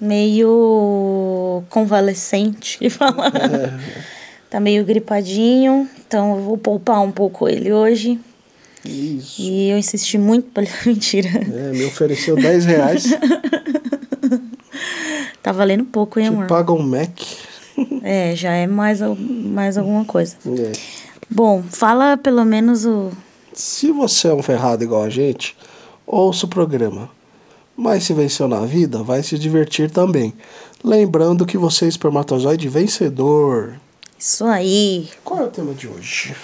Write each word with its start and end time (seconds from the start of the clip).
meio 0.01 1.63
convalescente, 1.69 2.79
que 2.79 2.89
fala. 2.89 3.31
Tá 4.49 4.61
meio 4.61 4.83
gripadinho, 4.83 5.87
então 6.07 6.37
eu 6.37 6.43
vou 6.43 6.57
poupar 6.57 7.03
um 7.03 7.13
pouco 7.13 7.47
ele 7.47 7.71
hoje. 7.71 8.19
Isso. 8.89 9.41
E 9.43 9.71
eu 9.71 9.79
insisti 9.79 10.19
muito 10.19 10.51
pra 10.51 10.63
ele. 10.63 10.73
Mentira. 10.87 11.29
É, 11.29 11.73
me 11.73 11.85
ofereceu 11.85 12.37
10 12.37 12.65
reais. 12.65 13.05
Tá 15.43 15.53
valendo 15.53 15.85
pouco, 15.85 16.19
hein, 16.19 16.27
Te 16.27 16.33
amor? 16.35 16.47
paga 16.49 16.73
um 16.73 16.83
Mac. 16.83 17.21
É, 18.03 18.35
já 18.35 18.53
é 18.53 18.67
mais, 18.67 19.01
mais 19.19 19.77
alguma 19.77 20.03
coisa. 20.05 20.35
É. 20.47 20.73
Bom, 21.29 21.63
fala 21.63 22.17
pelo 22.17 22.43
menos 22.45 22.87
o. 22.87 23.13
Se 23.53 23.93
você 23.93 24.29
é 24.29 24.35
um 24.35 24.43
ferrado 24.43 24.83
igual 24.83 25.03
a 25.03 25.11
gente, 25.11 25.55
ouça 26.07 26.47
o 26.47 26.49
programa. 26.49 27.11
Mas 27.77 28.05
se 28.05 28.15
venceu 28.15 28.49
na 28.49 28.61
vida, 28.65 29.03
vai 29.03 29.23
se 29.23 29.39
divertir 29.39 29.91
também. 29.91 30.33
Lembrando 30.83 31.45
que 31.45 31.59
você 31.59 31.85
é 31.85 31.89
espermatozoide 31.89 32.67
vencedor. 32.67 33.75
Isso 34.19 34.45
aí. 34.47 35.09
Qual 35.23 35.41
é 35.41 35.45
o 35.45 35.51
tema 35.51 35.75
de 35.75 35.87
hoje? 35.87 36.35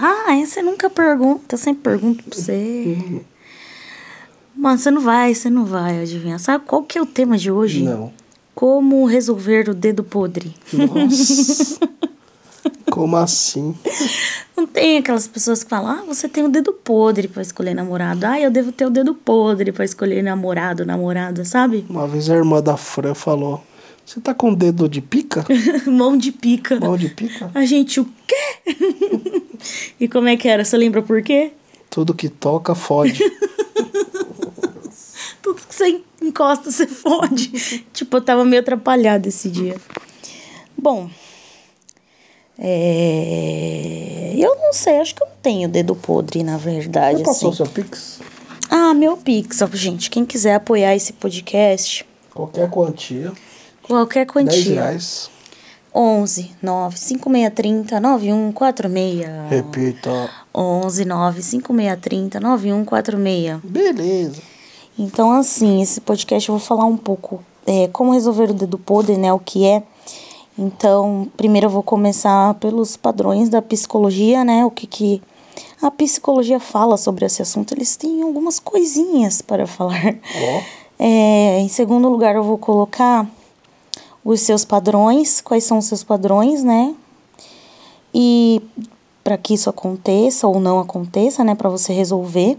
Ah, 0.00 0.26
aí 0.28 0.46
você 0.46 0.62
nunca 0.62 0.88
pergunta, 0.88 1.54
eu 1.56 1.58
sempre 1.58 1.82
pergunto 1.82 2.22
pra 2.22 2.38
você. 2.38 3.22
Mano, 4.54 4.78
você 4.78 4.90
não 4.92 5.00
vai, 5.00 5.34
você 5.34 5.50
não 5.50 5.64
vai 5.64 6.00
adivinhar. 6.00 6.38
Sabe 6.38 6.64
qual 6.64 6.84
que 6.84 6.96
é 6.96 7.02
o 7.02 7.06
tema 7.06 7.36
de 7.36 7.50
hoje? 7.50 7.82
Não. 7.82 8.12
Como 8.54 9.04
resolver 9.06 9.68
o 9.68 9.74
dedo 9.74 10.04
podre. 10.04 10.54
Nossa. 10.72 11.80
Como 12.90 13.16
assim? 13.16 13.74
Não 14.56 14.66
tem 14.66 14.98
aquelas 14.98 15.26
pessoas 15.26 15.62
que 15.62 15.70
falam, 15.70 15.90
ah, 15.90 16.04
você 16.06 16.28
tem 16.28 16.44
o 16.44 16.48
dedo 16.48 16.72
podre 16.72 17.28
pra 17.28 17.42
escolher 17.42 17.74
namorado. 17.74 18.24
Ah, 18.24 18.40
eu 18.40 18.50
devo 18.50 18.72
ter 18.72 18.86
o 18.86 18.90
dedo 18.90 19.14
podre 19.14 19.72
pra 19.72 19.84
escolher 19.84 20.22
namorado, 20.22 20.86
namorada, 20.86 21.44
sabe? 21.44 21.84
Uma 21.88 22.06
vez 22.06 22.30
a 22.30 22.34
irmã 22.34 22.62
da 22.62 22.76
Fran 22.76 23.14
falou: 23.14 23.62
Você 24.08 24.20
tá 24.22 24.32
com 24.32 24.54
dedo 24.54 24.88
de 24.88 25.02
pica? 25.02 25.44
Mão 25.86 26.16
de 26.16 26.32
pica. 26.32 26.80
Mão 26.80 26.96
de 26.96 27.10
pica? 27.10 27.50
A 27.54 27.66
gente, 27.66 28.00
o 28.00 28.08
quê? 28.26 28.74
e 30.00 30.08
como 30.08 30.28
é 30.28 30.36
que 30.38 30.48
era? 30.48 30.64
Você 30.64 30.78
lembra 30.78 31.02
por 31.02 31.20
quê? 31.20 31.52
Tudo 31.90 32.14
que 32.14 32.30
toca 32.30 32.74
fode. 32.74 33.18
Tudo 35.42 35.60
que 35.60 35.74
você 35.74 36.00
encosta, 36.22 36.70
você 36.70 36.86
fode. 36.86 37.84
tipo, 37.92 38.16
eu 38.16 38.22
tava 38.22 38.46
meio 38.46 38.62
atrapalhada 38.62 39.28
esse 39.28 39.50
dia. 39.50 39.76
Bom, 40.74 41.10
é... 42.58 44.32
eu 44.38 44.56
não 44.56 44.72
sei, 44.72 45.00
acho 45.00 45.14
que 45.14 45.22
eu 45.22 45.26
não 45.26 45.36
tenho 45.42 45.68
dedo 45.68 45.94
podre, 45.94 46.42
na 46.42 46.56
verdade. 46.56 47.18
Você 47.18 47.24
passou 47.24 47.50
assim. 47.50 47.56
seu 47.58 47.66
Pix? 47.66 48.20
Ah, 48.70 48.94
meu 48.94 49.18
Pix, 49.18 49.58
gente, 49.74 50.08
quem 50.08 50.24
quiser 50.24 50.54
apoiar 50.54 50.96
esse 50.96 51.12
podcast, 51.12 52.06
Qualquer 52.38 52.70
quantia. 52.70 53.32
Qualquer 53.88 54.26
10 54.26 54.30
quantia. 54.30 54.74
reais. 54.74 55.30
11 55.94 56.52
9 56.62 56.98
5630 56.98 58.00
9146. 58.00 59.26
Repita. 59.50 60.30
11 60.54 61.04
9 61.04 61.42
5630 61.42 62.40
9146. 62.40 63.60
Beleza. 63.64 64.42
Então, 64.98 65.32
assim, 65.32 65.80
esse 65.80 66.00
podcast 66.00 66.48
eu 66.48 66.56
vou 66.56 66.64
falar 66.64 66.84
um 66.84 66.96
pouco 66.96 67.42
é, 67.66 67.88
como 67.88 68.12
resolver 68.12 68.50
o 68.50 68.54
dedo 68.54 68.78
podre, 68.78 69.16
né? 69.16 69.32
O 69.32 69.38
que 69.38 69.64
é. 69.64 69.82
Então, 70.58 71.30
primeiro 71.36 71.66
eu 71.66 71.70
vou 71.70 71.82
começar 71.82 72.54
pelos 72.54 72.96
padrões 72.96 73.48
da 73.48 73.62
psicologia, 73.62 74.44
né? 74.44 74.64
O 74.64 74.70
que, 74.70 74.86
que 74.86 75.22
a 75.80 75.90
psicologia 75.90 76.58
fala 76.58 76.96
sobre 76.96 77.24
esse 77.24 77.40
assunto. 77.42 77.72
Eles 77.74 77.96
têm 77.96 78.22
algumas 78.22 78.58
coisinhas 78.58 79.40
para 79.40 79.66
falar. 79.66 80.14
Ó. 80.14 80.60
É, 80.98 81.60
em 81.60 81.68
segundo 81.68 82.08
lugar, 82.08 82.34
eu 82.34 82.42
vou 82.42 82.58
colocar 82.58 83.24
os 84.30 84.42
seus 84.42 84.62
padrões, 84.62 85.40
quais 85.40 85.64
são 85.64 85.78
os 85.78 85.86
seus 85.86 86.04
padrões, 86.04 86.62
né? 86.62 86.94
E 88.12 88.60
para 89.24 89.38
que 89.38 89.54
isso 89.54 89.70
aconteça 89.70 90.46
ou 90.46 90.60
não 90.60 90.78
aconteça, 90.78 91.42
né, 91.42 91.54
para 91.54 91.70
você 91.70 91.94
resolver. 91.94 92.58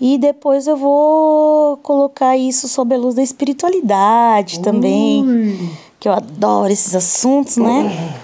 E 0.00 0.16
depois 0.16 0.66
eu 0.66 0.78
vou 0.78 1.76
colocar 1.82 2.38
isso 2.38 2.66
sob 2.68 2.94
a 2.94 2.98
luz 2.98 3.14
da 3.14 3.22
espiritualidade 3.22 4.60
também, 4.60 5.22
Ui. 5.22 5.70
que 6.00 6.08
eu 6.08 6.12
adoro 6.12 6.72
esses 6.72 6.94
assuntos, 6.94 7.58
né? 7.58 8.18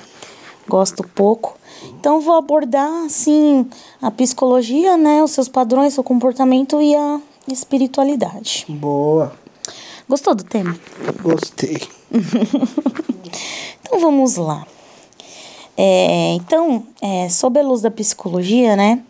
Gosto 0.67 1.07
pouco. 1.15 1.59
Então 2.01 2.15
eu 2.15 2.21
vou 2.23 2.35
abordar 2.35 3.05
assim 3.05 3.67
a 4.01 4.11
psicologia, 4.11 4.97
né, 4.97 5.23
os 5.23 5.33
seus 5.33 5.49
padrões, 5.49 5.93
seu 5.93 6.03
comportamento 6.03 6.81
e 6.81 6.97
a 6.97 7.21
espiritualidade. 7.47 8.65
Boa. 8.71 9.33
Gostou 10.11 10.35
do 10.35 10.45
tema? 10.45 10.79
Gostei. 11.23 11.79
Então 13.83 13.99
vamos 13.99 14.37
lá. 14.37 14.65
É, 15.77 16.35
então, 16.35 16.87
é, 17.03 17.29
sob 17.29 17.59
a 17.59 17.63
luz 17.63 17.83
da 17.83 17.91
psicologia, 17.91 18.77
né? 18.77 19.03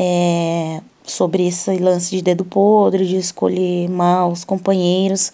é, 0.00 0.80
sobre 1.02 1.48
esse 1.48 1.76
lance 1.78 2.14
de 2.14 2.22
dedo 2.22 2.44
podre, 2.44 3.04
de 3.04 3.16
escolher 3.16 3.88
mal 3.88 4.30
os 4.30 4.44
companheiros. 4.44 5.32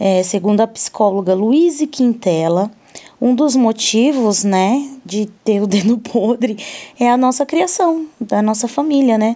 é, 0.00 0.24
segundo 0.24 0.60
a 0.60 0.66
psicóloga 0.66 1.34
Luíse 1.34 1.86
Quintela, 1.86 2.68
um 3.20 3.34
dos 3.34 3.56
motivos, 3.56 4.44
né, 4.44 4.88
de 5.04 5.26
ter 5.44 5.62
o 5.62 5.66
dedo 5.66 5.98
podre 6.12 6.56
é 6.98 7.08
a 7.08 7.16
nossa 7.16 7.46
criação, 7.46 8.06
da 8.20 8.42
nossa 8.42 8.68
família, 8.68 9.16
né? 9.16 9.34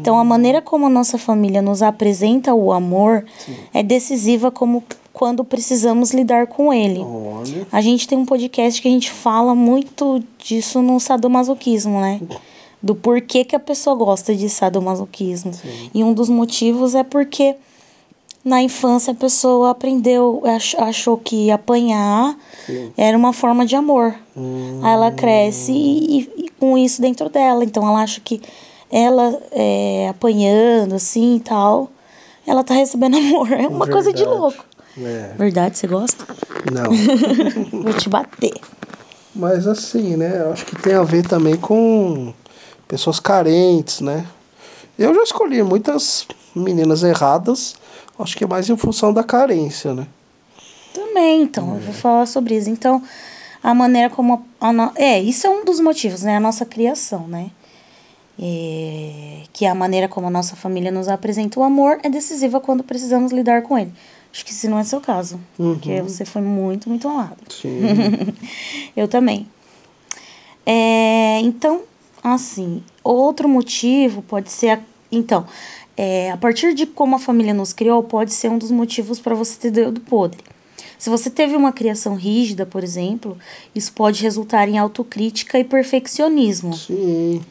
Então, 0.00 0.18
a 0.18 0.24
maneira 0.24 0.60
como 0.60 0.86
a 0.86 0.90
nossa 0.90 1.18
família 1.18 1.62
nos 1.62 1.82
apresenta 1.82 2.54
o 2.54 2.72
amor 2.72 3.24
é 3.72 3.82
decisiva 3.82 4.50
como 4.50 4.82
quando 5.12 5.44
precisamos 5.44 6.12
lidar 6.12 6.46
com 6.46 6.72
ele. 6.72 7.00
Olha. 7.00 7.66
A 7.70 7.80
gente 7.80 8.08
tem 8.08 8.16
um 8.16 8.24
podcast 8.24 8.80
que 8.80 8.88
a 8.88 8.90
gente 8.90 9.10
fala 9.10 9.54
muito 9.54 10.22
disso 10.38 10.80
no 10.80 10.98
sadomasoquismo, 10.98 12.00
né? 12.00 12.20
Do 12.82 12.96
porquê 12.96 13.44
que 13.44 13.54
a 13.54 13.60
pessoa 13.60 13.94
gosta 13.94 14.34
de 14.34 14.48
sadomasoquismo. 14.48 15.52
E 15.94 16.02
um 16.02 16.12
dos 16.12 16.28
motivos 16.28 16.96
é 16.96 17.04
porque 17.04 17.54
na 18.44 18.62
infância 18.62 19.12
a 19.12 19.14
pessoa 19.16 19.70
aprendeu, 19.70 20.42
ach- 20.44 20.74
achou 20.78 21.16
que 21.16 21.50
apanhar 21.50 22.36
era 22.96 23.16
uma 23.16 23.32
forma 23.32 23.64
de 23.64 23.76
amor. 23.76 24.14
Aí 24.82 24.92
ela 24.92 25.10
cresce 25.12 25.72
e, 25.72 26.20
e- 26.20 26.44
e 26.44 26.48
com 26.58 26.76
isso 26.76 27.00
dentro 27.00 27.28
dela. 27.28 27.62
Então 27.64 27.86
ela 27.86 28.02
acha 28.02 28.20
que 28.20 28.40
ela 28.90 29.38
é, 29.52 30.08
apanhando 30.10 30.94
assim 30.94 31.36
e 31.36 31.40
tal, 31.40 31.90
ela 32.46 32.64
tá 32.64 32.74
recebendo 32.74 33.16
amor. 33.18 33.52
É 33.52 33.66
uma 33.68 33.86
coisa 33.86 34.12
de 34.12 34.18
Verdade. 34.24 34.38
louco. 34.40 34.64
É. 34.98 35.34
Verdade, 35.38 35.78
você 35.78 35.86
gosta? 35.86 36.26
Não. 36.70 36.90
Vou 37.82 37.92
te 37.94 38.08
bater. 38.08 38.52
Mas 39.34 39.66
assim, 39.66 40.16
né? 40.16 40.42
Eu 40.44 40.52
acho 40.52 40.66
que 40.66 40.76
tem 40.76 40.92
a 40.94 41.02
ver 41.02 41.26
também 41.26 41.56
com 41.56 42.34
pessoas 42.86 43.18
carentes, 43.18 44.00
né? 44.00 44.26
Eu 44.98 45.14
já 45.14 45.22
escolhi 45.22 45.62
muitas 45.62 46.26
meninas 46.54 47.02
erradas, 47.02 47.74
acho 48.22 48.36
que 48.36 48.44
é 48.44 48.46
mais 48.46 48.68
em 48.70 48.76
função 48.76 49.12
da 49.12 49.22
carência, 49.24 49.92
né? 49.94 50.06
Também, 50.94 51.42
então, 51.42 51.74
eu 51.74 51.80
vou 51.80 51.94
falar 51.94 52.26
sobre 52.26 52.56
isso. 52.56 52.68
Então, 52.70 53.02
a 53.62 53.74
maneira 53.74 54.10
como. 54.10 54.44
A, 54.60 54.68
a 54.68 54.72
no- 54.72 54.92
É, 54.94 55.20
isso 55.20 55.46
é 55.46 55.50
um 55.50 55.64
dos 55.64 55.80
motivos, 55.80 56.22
né? 56.22 56.36
A 56.36 56.40
nossa 56.40 56.64
criação, 56.66 57.26
né? 57.26 57.50
É, 58.38 59.42
que 59.52 59.66
a 59.66 59.74
maneira 59.74 60.08
como 60.08 60.26
a 60.26 60.30
nossa 60.30 60.56
família 60.56 60.90
nos 60.90 61.06
apresenta 61.08 61.60
o 61.60 61.62
amor 61.62 61.98
é 62.02 62.08
decisiva 62.08 62.60
quando 62.60 62.82
precisamos 62.82 63.30
lidar 63.30 63.62
com 63.62 63.78
ele. 63.78 63.92
Acho 64.32 64.44
que 64.44 64.50
esse 64.52 64.66
não 64.68 64.78
é 64.78 64.84
seu 64.84 65.00
caso, 65.00 65.38
porque 65.56 66.00
você 66.00 66.24
foi 66.24 66.40
muito, 66.40 66.88
muito 66.88 67.06
amado. 67.06 67.36
Sim. 67.50 67.80
Eu 68.96 69.06
também. 69.06 69.46
É, 70.64 71.40
então, 71.40 71.82
assim, 72.22 72.82
outro 73.04 73.48
motivo 73.48 74.22
pode 74.22 74.50
ser. 74.50 74.70
A, 74.70 74.80
então, 75.10 75.46
é, 75.96 76.30
a 76.30 76.36
partir 76.36 76.74
de 76.74 76.86
como 76.86 77.16
a 77.16 77.18
família 77.18 77.54
nos 77.54 77.72
criou, 77.72 78.02
pode 78.02 78.32
ser 78.32 78.50
um 78.50 78.58
dos 78.58 78.70
motivos 78.70 79.20
para 79.20 79.34
você 79.34 79.58
ter 79.58 79.70
dedo 79.70 80.00
podre. 80.00 80.40
Se 80.98 81.10
você 81.10 81.28
teve 81.28 81.56
uma 81.56 81.72
criação 81.72 82.14
rígida, 82.14 82.64
por 82.64 82.84
exemplo, 82.84 83.36
isso 83.74 83.92
pode 83.92 84.22
resultar 84.22 84.68
em 84.68 84.78
autocrítica 84.78 85.58
e 85.58 85.64
perfeccionismo. 85.64 86.74
Sim. 86.74 87.42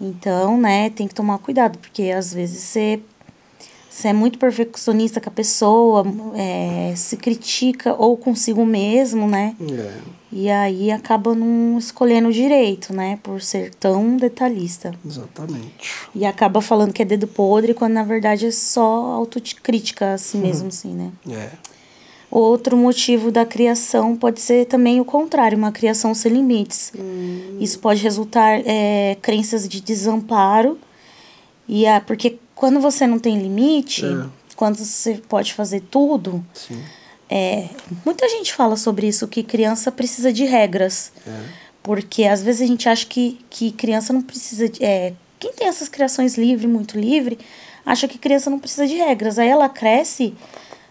Então, 0.00 0.56
né, 0.56 0.90
tem 0.90 1.08
que 1.08 1.14
tomar 1.14 1.38
cuidado, 1.38 1.78
porque 1.78 2.04
às 2.04 2.32
vezes 2.32 2.62
você, 2.62 3.00
você 3.96 4.08
é 4.08 4.12
muito 4.12 4.38
perfeccionista 4.38 5.22
com 5.22 5.30
a 5.30 5.32
pessoa, 5.32 6.04
é, 6.34 6.92
se 6.94 7.16
critica 7.16 7.94
ou 7.98 8.14
consigo 8.14 8.66
mesmo, 8.66 9.26
né? 9.26 9.56
É. 9.58 9.92
E 10.30 10.50
aí 10.50 10.90
acaba 10.90 11.34
não 11.34 11.78
escolhendo 11.78 12.30
direito, 12.30 12.92
né? 12.92 13.18
Por 13.22 13.40
ser 13.40 13.74
tão 13.74 14.18
detalhista. 14.18 14.92
Exatamente. 15.02 15.94
E 16.14 16.26
acaba 16.26 16.60
falando 16.60 16.92
que 16.92 17.00
é 17.00 17.06
dedo 17.06 17.26
podre, 17.26 17.72
quando 17.72 17.94
na 17.94 18.02
verdade 18.02 18.44
é 18.44 18.50
só 18.50 18.84
autocrítica, 19.12 20.12
assim 20.12 20.40
mesmo, 20.40 20.68
assim, 20.68 20.92
né? 20.92 21.10
É. 21.30 21.48
Outro 22.30 22.76
motivo 22.76 23.32
da 23.32 23.46
criação 23.46 24.14
pode 24.14 24.42
ser 24.42 24.66
também 24.66 25.00
o 25.00 25.06
contrário, 25.06 25.56
uma 25.56 25.72
criação 25.72 26.12
sem 26.12 26.32
limites. 26.32 26.92
Isso 27.58 27.78
pode 27.78 28.02
resultar 28.02 28.60
é, 28.66 29.16
crenças 29.22 29.66
de 29.66 29.80
desamparo, 29.80 30.78
e 31.66 31.86
a, 31.86 31.98
porque 32.00 32.38
quando 32.56 32.80
você 32.80 33.06
não 33.06 33.20
tem 33.20 33.38
limite, 33.38 34.04
É. 34.04 34.26
quando 34.56 34.76
você 34.78 35.22
pode 35.28 35.52
fazer 35.54 35.82
tudo, 35.88 36.44
Sim. 36.52 36.82
é, 37.30 37.68
muita 38.04 38.28
gente 38.28 38.52
fala 38.52 38.76
sobre 38.76 39.06
isso, 39.06 39.28
que 39.28 39.44
criança 39.44 39.92
precisa 39.92 40.32
de 40.32 40.44
regras. 40.44 41.12
Porque 41.82 42.24
às 42.24 42.42
vezes 42.42 42.62
a 42.62 42.66
gente 42.66 42.88
acha 42.88 43.06
que, 43.06 43.38
que 43.48 43.70
criança 43.70 44.12
não 44.12 44.20
precisa 44.22 44.68
de. 44.68 44.82
É, 44.84 45.12
quem 45.38 45.52
tem 45.52 45.68
essas 45.68 45.88
criações 45.88 46.36
livre, 46.36 46.66
muito 46.66 46.98
livre, 46.98 47.38
acha 47.84 48.08
que 48.08 48.18
criança 48.18 48.50
não 48.50 48.58
precisa 48.58 48.88
de 48.88 48.94
regras. 48.96 49.38
Aí 49.38 49.46
ela 49.48 49.68
cresce 49.68 50.34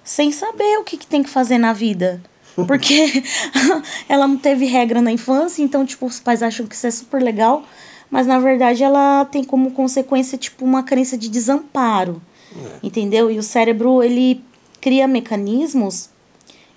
sem 0.06 0.32
saber 0.32 0.78
o 0.78 0.84
que, 0.86 0.96
que 0.96 1.06
tem 1.08 1.22
que 1.22 1.30
fazer 1.30 1.58
na 1.58 1.74
vida. 1.74 2.22
Porque 2.68 3.24
ela 4.08 4.26
não 4.28 4.38
teve 4.38 4.66
regra 4.66 5.02
na 5.02 5.12
infância, 5.12 5.62
então, 5.62 5.86
tipo, 5.86 6.06
os 6.06 6.20
pais 6.22 6.42
acham 6.42 6.66
que 6.66 6.76
isso 6.76 6.88
é 6.88 6.92
super 6.92 7.22
legal, 7.22 7.66
mas 8.10 8.28
na 8.28 8.40
verdade 8.40 8.84
ela 8.84 9.26
tem 9.26 9.44
como 9.44 9.72
consequência, 9.72 10.38
tipo, 10.38 10.64
uma 10.64 10.84
crença 10.84 11.18
de 11.18 11.30
desamparo. 11.30 12.22
Entendeu? 12.82 13.30
E 13.30 13.38
o 13.38 13.44
cérebro, 13.44 14.02
ele 14.02 14.42
cria 14.80 15.08
mecanismos 15.08 16.10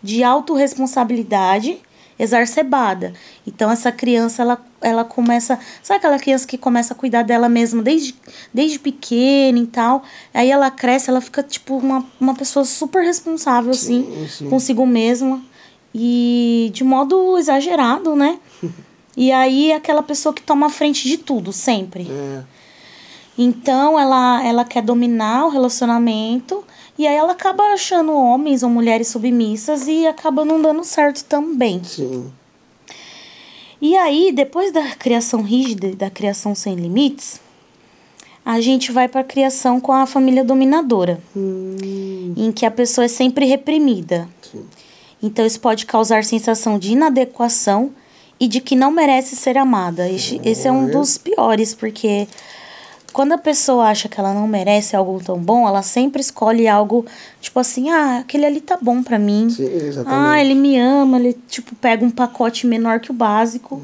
de 0.03 0.25
autorresponsabilidade 0.25 1.79
exacerbada. 2.19 3.13
Então 3.47 3.71
essa 3.71 3.93
criança 3.93 4.43
ela, 4.43 4.65
ela 4.81 5.05
começa, 5.05 5.59
sabe 5.83 5.99
aquela 5.99 6.19
criança 6.19 6.47
que 6.47 6.59
começa 6.59 6.93
a 6.93 6.97
cuidar 6.97 7.23
dela 7.23 7.49
mesma 7.49 7.83
desde, 7.83 8.15
desde 8.53 8.79
pequena 8.79 9.59
e 9.59 9.67
tal. 9.67 10.03
Aí 10.35 10.51
ela 10.51 10.71
cresce, 10.71 11.11
ela 11.11 11.21
fica 11.21 11.43
tipo 11.43 11.77
uma, 11.77 12.05
uma 12.21 12.35
pessoa 12.35 12.65
super 12.65 13.05
responsável 13.05 13.71
assim, 13.71 14.27
sim. 14.29 14.49
consigo 14.49 14.85
mesma 14.85 15.41
e 15.95 16.71
de 16.73 16.83
modo 16.83 17.39
exagerado, 17.39 18.17
né? 18.17 18.39
E 19.19 19.33
aí 19.33 19.73
é 19.73 19.75
aquela 19.75 20.01
pessoa 20.01 20.33
que 20.33 20.41
toma 20.41 20.67
a 20.67 20.71
frente 20.71 21.09
de 21.09 21.19
tudo 21.19 21.53
sempre. 21.53 22.07
É. 22.09 22.45
Então 23.37 23.99
ela, 23.99 24.47
ela 24.47 24.65
quer 24.65 24.81
dominar 24.81 25.47
o 25.47 25.49
relacionamento 25.49 26.63
e 26.97 27.05
aí 27.05 27.17
ela 27.17 27.33
acaba 27.33 27.65
achando 27.73 28.13
homens 28.13 28.63
ou 28.63 28.71
mulheres 28.71 29.09
submissas 29.09 29.89
e 29.89 30.07
acaba 30.07 30.45
não 30.45 30.63
dando 30.63 30.85
certo 30.85 31.25
também. 31.25 31.83
Sim. 31.83 32.31
E 33.83 33.97
aí, 33.97 34.31
depois 34.31 34.73
da 34.73 34.95
criação 34.95 35.43
rígida 35.43 35.97
da 35.97 36.11
criação 36.11 36.55
sem 36.55 36.77
limites, 36.77 37.41
a 38.45 38.61
gente 38.61 38.93
vai 38.93 39.09
para 39.09 39.23
a 39.23 39.25
criação 39.25 39.81
com 39.81 39.93
a 39.93 40.07
família 40.07 40.45
dominadora, 40.45 41.21
em 41.35 42.53
que 42.53 42.65
a 42.65 42.71
pessoa 42.71 43.07
é 43.07 43.09
sempre 43.09 43.47
reprimida. 43.47 44.29
Sim. 44.43 44.65
Então 45.21 45.45
isso 45.45 45.59
pode 45.59 45.87
causar 45.87 46.23
sensação 46.23 46.79
de 46.79 46.93
inadequação 46.93 47.93
e 48.41 48.47
de 48.47 48.61
que 48.61 48.77
não 48.77 48.91
merece 48.91 49.37
ser 49.37 49.57
amada. 49.59 50.09
Esse, 50.09 50.41
esse 50.45 50.69
é 50.69 50.73
um 50.73 50.91
dos 50.91 51.19
piores, 51.19 51.75
porque 51.75 52.29
quando 53.13 53.33
a 53.33 53.39
pessoa 53.39 53.87
acha 53.87 54.09
que 54.09 54.21
ela 54.21 54.33
não 54.33 54.47
merece 54.47 54.95
algo 54.95 55.21
tão 55.23 55.39
bom, 55.39 55.67
ela 55.67 55.83
sempre 55.83 56.21
escolhe 56.21 56.69
algo 56.69 57.05
tipo 57.41 57.59
assim: 57.59 57.91
ah, 57.91 58.19
aquele 58.19 58.47
ali 58.47 58.61
tá 58.61 58.79
bom 58.81 59.03
pra 59.03 59.19
mim. 59.19 59.51
Sim, 59.51 59.65
exatamente. 59.65 60.29
Ah, 60.29 60.41
ele 60.41 60.55
me 60.55 60.79
ama, 60.79 61.19
ele 61.19 61.37
tipo 61.49 61.75
pega 61.77 62.05
um 62.05 62.11
pacote 62.11 62.67
menor 62.67 63.01
que 63.01 63.11
o 63.11 63.15
básico. 63.15 63.83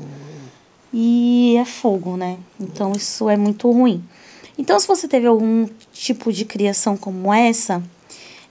E 0.96 1.56
é 1.56 1.64
fogo, 1.64 2.16
né? 2.16 2.36
Então 2.60 2.92
isso 2.92 3.28
é 3.28 3.36
muito 3.36 3.68
ruim. 3.68 4.04
Então, 4.56 4.78
se 4.78 4.86
você 4.86 5.08
teve 5.08 5.26
algum 5.26 5.66
tipo 5.92 6.32
de 6.32 6.44
criação 6.44 6.96
como 6.96 7.34
essa, 7.34 7.82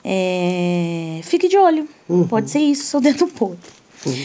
é, 0.03 1.21
fique 1.23 1.47
de 1.47 1.57
olho. 1.57 1.88
Pode 2.27 2.51
ser 2.51 2.59
isso, 2.59 2.83
seu 2.83 3.00
dedo 3.00 3.25
podre. 3.27 3.57
Aí 4.05 4.21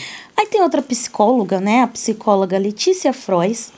tem 0.48 0.62
outra 0.62 0.82
psicóloga, 0.82 1.60
né? 1.60 1.82
A 1.82 1.86
psicóloga 1.86 2.58
Letícia 2.58 3.12
Frois, 3.12 3.72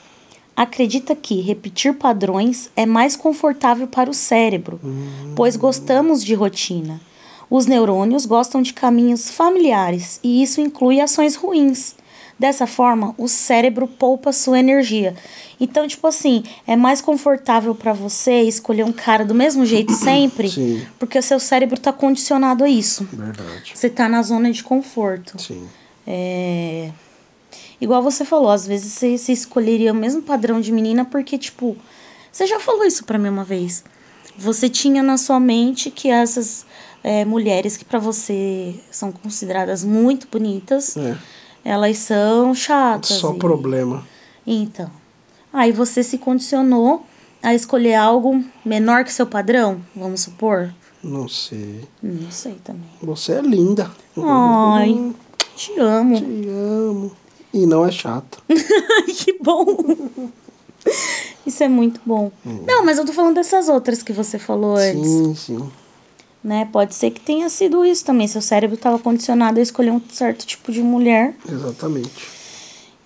acredita 0.55 1.15
que 1.15 1.41
repetir 1.41 1.93
padrões 1.93 2.69
é 2.75 2.85
mais 2.85 3.15
confortável 3.15 3.87
para 3.87 4.09
o 4.09 4.13
cérebro, 4.13 4.79
pois 5.35 5.55
gostamos 5.55 6.23
de 6.23 6.33
rotina. 6.33 6.99
Os 7.49 7.65
neurônios 7.65 8.25
gostam 8.25 8.61
de 8.61 8.73
caminhos 8.73 9.29
familiares 9.29 10.19
e 10.23 10.41
isso 10.41 10.61
inclui 10.61 11.01
ações 11.01 11.35
ruins. 11.35 11.95
Dessa 12.39 12.65
forma, 12.65 13.13
o 13.19 13.27
cérebro 13.27 13.87
poupa 13.87 14.31
sua 14.31 14.57
energia. 14.57 15.13
Então, 15.59 15.87
tipo 15.87 16.07
assim, 16.07 16.43
é 16.65 16.75
mais 16.75 16.99
confortável 16.99 17.75
para 17.75 17.93
você 17.93 18.41
escolher 18.41 18.83
um 18.83 18.91
cara 18.91 19.23
do 19.23 19.35
mesmo 19.35 19.63
jeito 19.63 19.93
sempre, 19.93 20.49
Sim. 20.49 20.81
porque 20.97 21.19
o 21.19 21.21
seu 21.21 21.39
cérebro 21.39 21.79
tá 21.79 21.93
condicionado 21.93 22.63
a 22.63 22.69
isso. 22.69 23.07
Verdade. 23.11 23.73
Você 23.75 23.89
tá 23.89 24.09
na 24.09 24.23
zona 24.23 24.51
de 24.51 24.63
conforto. 24.63 25.39
Sim. 25.39 25.67
É... 26.05 26.91
Igual 27.79 28.01
você 28.03 28.23
falou, 28.23 28.49
às 28.51 28.65
vezes 28.67 28.93
você, 28.93 29.17
você 29.17 29.31
escolheria 29.33 29.91
o 29.91 29.95
mesmo 29.95 30.21
padrão 30.21 30.61
de 30.61 30.71
menina 30.71 31.03
porque, 31.03 31.37
tipo, 31.37 31.75
você 32.31 32.45
já 32.45 32.59
falou 32.59 32.85
isso 32.85 33.03
pra 33.05 33.17
mim 33.17 33.29
uma 33.29 33.43
vez. 33.43 33.83
Você 34.37 34.69
tinha 34.69 35.01
na 35.03 35.17
sua 35.17 35.39
mente 35.39 35.89
que 35.91 36.09
essas 36.09 36.65
é, 37.03 37.25
mulheres 37.25 37.75
que 37.77 37.83
pra 37.83 37.97
você 37.99 38.75
são 38.91 39.11
consideradas 39.11 39.83
muito 39.83 40.27
bonitas, 40.31 40.95
É. 40.95 41.17
elas 41.65 41.97
são 41.97 42.53
chatas. 42.53 43.17
Só 43.17 43.33
e- 43.33 43.39
problema. 43.39 44.05
Então. 44.45 44.89
Aí 45.51 45.71
você 45.71 46.03
se 46.03 46.17
condicionou 46.17 47.05
a 47.43 47.53
escolher 47.53 47.95
algo 47.95 48.43
menor 48.63 49.03
que 49.03 49.11
seu 49.11 49.25
padrão, 49.25 49.81
vamos 49.95 50.21
supor? 50.21 50.71
Não 51.03 51.27
sei. 51.27 51.81
Não 52.01 52.31
sei 52.31 52.55
também. 52.63 52.87
Você 53.01 53.33
é 53.33 53.41
linda. 53.41 53.91
Ai, 54.17 55.11
te 55.55 55.79
amo. 55.79 56.15
Te 56.17 56.47
amo. 56.49 57.11
E 57.53 57.65
não 57.65 57.85
é 57.85 57.91
chata. 57.91 58.37
que 59.17 59.33
bom. 59.41 59.77
Isso 61.45 61.63
é 61.63 61.67
muito 61.67 61.99
bom. 62.05 62.31
Não, 62.45 62.85
mas 62.85 62.97
eu 62.97 63.05
tô 63.05 63.13
falando 63.13 63.35
dessas 63.35 63.67
outras 63.69 64.01
que 64.01 64.13
você 64.13 64.39
falou 64.39 64.75
antes, 64.77 65.07
Sim, 65.09 65.35
sim. 65.35 65.71
né? 66.43 66.67
Pode 66.71 66.95
ser 66.95 67.11
que 67.11 67.19
tenha 67.19 67.49
sido 67.49 67.83
isso 67.85 68.05
também. 68.05 68.27
Seu 68.27 68.41
cérebro 68.41 68.75
estava 68.75 68.97
condicionado 68.97 69.59
a 69.59 69.61
escolher 69.63 69.91
um 69.91 70.01
certo 70.11 70.45
tipo 70.45 70.71
de 70.71 70.81
mulher 70.81 71.35
Exatamente. 71.47 72.11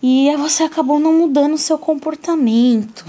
e 0.02 0.30
aí 0.30 0.38
você 0.38 0.64
acabou 0.64 1.00
não 1.00 1.14
mudando 1.14 1.54
o 1.56 1.58
seu 1.58 1.78
comportamento. 1.78 3.06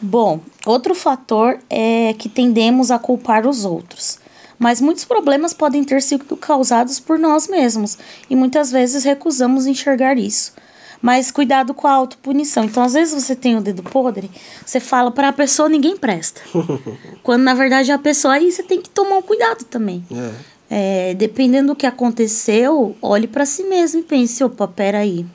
Bom, 0.00 0.40
outro 0.66 0.94
fator 0.94 1.58
é 1.70 2.14
que 2.18 2.28
tendemos 2.28 2.90
a 2.90 2.98
culpar 2.98 3.46
os 3.46 3.64
outros. 3.64 4.18
Mas 4.64 4.80
muitos 4.80 5.04
problemas 5.04 5.52
podem 5.52 5.84
ter 5.84 6.00
sido 6.00 6.24
causados 6.38 6.98
por 6.98 7.18
nós 7.18 7.48
mesmos 7.48 7.98
e 8.30 8.34
muitas 8.34 8.72
vezes 8.72 9.04
recusamos 9.04 9.66
enxergar 9.66 10.16
isso. 10.16 10.54
Mas 11.02 11.30
cuidado 11.30 11.74
com 11.74 11.86
a 11.86 11.92
autopunição. 11.92 12.64
Então, 12.64 12.82
às 12.82 12.94
vezes 12.94 13.12
você 13.12 13.36
tem 13.36 13.58
o 13.58 13.60
dedo 13.60 13.82
podre, 13.82 14.30
você 14.64 14.80
fala 14.80 15.10
para 15.10 15.28
a 15.28 15.32
pessoa 15.34 15.68
ninguém 15.68 15.98
presta. 15.98 16.40
Quando 17.22 17.42
na 17.42 17.52
verdade 17.52 17.92
a 17.92 17.98
pessoa 17.98 18.32
aí 18.32 18.50
você 18.50 18.62
tem 18.62 18.80
que 18.80 18.88
tomar 18.88 19.18
um 19.18 19.22
cuidado 19.22 19.64
também. 19.66 20.02
É. 20.10 21.10
É, 21.10 21.14
dependendo 21.14 21.74
do 21.74 21.76
que 21.76 21.86
aconteceu, 21.86 22.96
olhe 23.02 23.26
para 23.26 23.44
si 23.44 23.64
mesmo 23.64 24.00
e 24.00 24.02
pense, 24.02 24.42
opa, 24.42 24.66
peraí. 24.66 25.26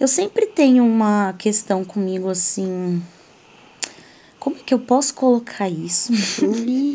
Eu 0.00 0.08
sempre 0.08 0.46
tenho 0.46 0.84
uma 0.84 1.32
questão 1.38 1.84
comigo 1.84 2.28
assim. 2.28 3.00
Como 4.40 4.56
é 4.56 4.60
que 4.66 4.74
eu 4.74 4.80
posso 4.80 5.14
colocar 5.14 5.68
isso? 5.68 6.12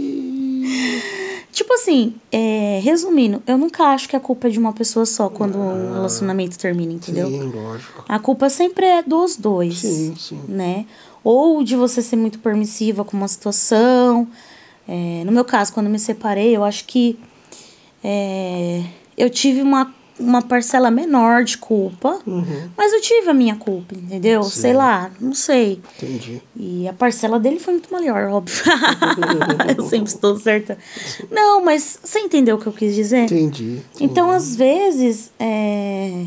assim, 1.84 2.16
é, 2.32 2.80
resumindo, 2.82 3.44
eu 3.46 3.58
nunca 3.58 3.84
acho 3.86 4.08
que 4.08 4.16
a 4.16 4.20
culpa 4.20 4.48
é 4.48 4.50
de 4.50 4.58
uma 4.58 4.72
pessoa 4.72 5.06
só 5.06 5.30
quando 5.30 5.58
um 5.58 5.94
relacionamento 5.94 6.58
termina, 6.58 6.94
entendeu? 6.94 7.28
Sim, 7.28 7.52
lógico. 7.52 8.06
A 8.08 8.20
culpa 8.20 8.50
sempre 8.50 8.86
é 8.86 9.04
dos 9.04 9.36
dois. 9.36 9.80
Sim, 9.80 10.16
sim. 10.18 10.40
Né? 10.48 10.86
Ou 11.24 11.64
de 11.64 11.76
você 11.76 12.02
ser 12.02 12.16
muito 12.16 12.40
permissiva 12.40 13.04
com 13.04 13.16
uma 13.16 13.28
situação. 13.28 14.28
É, 14.88 15.24
no 15.26 15.32
meu 15.32 15.46
caso, 15.46 15.74
quando 15.74 15.90
me 15.90 16.00
separei, 16.00 16.56
eu 16.56 16.64
acho 16.64 16.86
que 16.86 17.20
é, 18.04 18.84
eu 19.18 19.30
tive 19.30 19.62
uma, 19.62 19.94
uma 20.20 20.42
parcela 20.42 20.92
menor 20.92 21.44
de 21.44 21.58
culpa, 21.58 22.20
mas 22.78 22.94
eu 22.94 23.02
tive 23.02 23.30
a 23.30 23.34
minha 23.34 23.56
culpa, 23.56 23.96
entendeu? 23.96 24.42
Uhum. 24.42 24.50
Sim. 24.50 24.62
Sei 24.62 24.74
lá, 24.74 25.10
não 25.20 25.34
sei. 25.34 25.82
Entendi. 25.98 26.42
E 26.56 26.88
a 26.88 26.94
parcela 26.94 27.40
dele 27.40 27.60
foi 27.60 27.74
muito 27.74 27.92
maior, 27.92 28.30
óbvio. 28.30 28.64
eu 29.78 29.84
sempre 29.86 30.10
estou 30.14 30.38
certa. 30.40 30.78
Não, 31.32 31.64
mas 31.64 32.00
você 32.04 32.20
entendeu 32.20 32.56
o 32.58 32.60
que 32.60 32.68
eu 32.68 32.74
quis 32.74 32.94
dizer? 32.94 33.24
Entendi. 33.26 33.80
Então, 34.00 34.30
às 34.30 34.56
vezes, 34.56 35.32
é, 35.40 36.26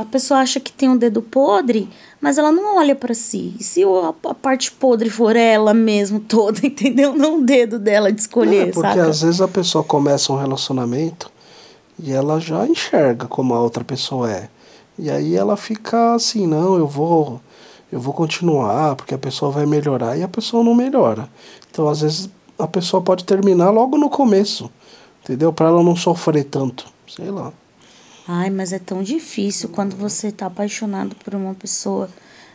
a 0.00 0.04
pessoa 0.06 0.40
acha 0.40 0.58
que 0.58 0.72
tem 0.72 0.88
um 0.88 0.96
dedo 0.96 1.20
podre, 1.20 1.88
mas 2.20 2.38
ela 2.38 2.50
não 2.50 2.76
olha 2.78 2.94
pra 2.94 3.12
si. 3.12 3.54
E 3.60 3.62
se 3.64 3.82
a, 3.84 4.14
a 4.30 4.34
parte 4.34 4.72
podre 4.72 5.10
for 5.10 5.36
ela 5.36 5.74
mesmo 5.74 6.20
toda, 6.20 6.58
entendeu? 6.66 7.14
Não 7.14 7.40
o 7.40 7.42
dedo 7.44 7.78
dela 7.78 8.10
de 8.10 8.20
escolher, 8.20 8.68
É, 8.68 8.72
porque 8.72 8.88
saca? 8.88 9.06
às 9.08 9.20
vezes 9.20 9.40
a 9.42 9.48
pessoa 9.48 9.84
começa 9.84 10.32
um 10.32 10.36
relacionamento 10.36 11.33
e 11.98 12.12
ela 12.12 12.40
já 12.40 12.66
enxerga 12.66 13.26
como 13.26 13.54
a 13.54 13.60
outra 13.60 13.84
pessoa 13.84 14.30
é. 14.30 14.48
E 14.98 15.10
aí 15.10 15.34
ela 15.34 15.56
fica 15.56 16.14
assim, 16.14 16.46
não, 16.46 16.76
eu 16.76 16.86
vou 16.86 17.40
eu 17.94 18.00
vou 18.00 18.12
continuar, 18.12 18.96
porque 18.96 19.14
a 19.14 19.18
pessoa 19.18 19.52
vai 19.52 19.66
melhorar 19.66 20.16
e 20.16 20.22
a 20.24 20.28
pessoa 20.28 20.64
não 20.64 20.74
melhora. 20.74 21.28
Então, 21.70 21.88
às 21.88 22.00
vezes 22.00 22.28
a 22.58 22.66
pessoa 22.66 23.00
pode 23.00 23.24
terminar 23.24 23.70
logo 23.70 23.96
no 23.96 24.10
começo, 24.10 24.68
entendeu? 25.22 25.52
Para 25.52 25.68
ela 25.68 25.80
não 25.80 25.94
sofrer 25.94 26.42
tanto, 26.44 26.86
sei 27.06 27.30
lá. 27.30 27.52
Ai, 28.26 28.50
mas 28.50 28.72
é 28.72 28.80
tão 28.80 29.00
difícil 29.00 29.68
quando 29.68 29.94
você 29.94 30.32
tá 30.32 30.46
apaixonado 30.46 31.14
por 31.14 31.36
uma 31.36 31.54
pessoa. 31.54 32.08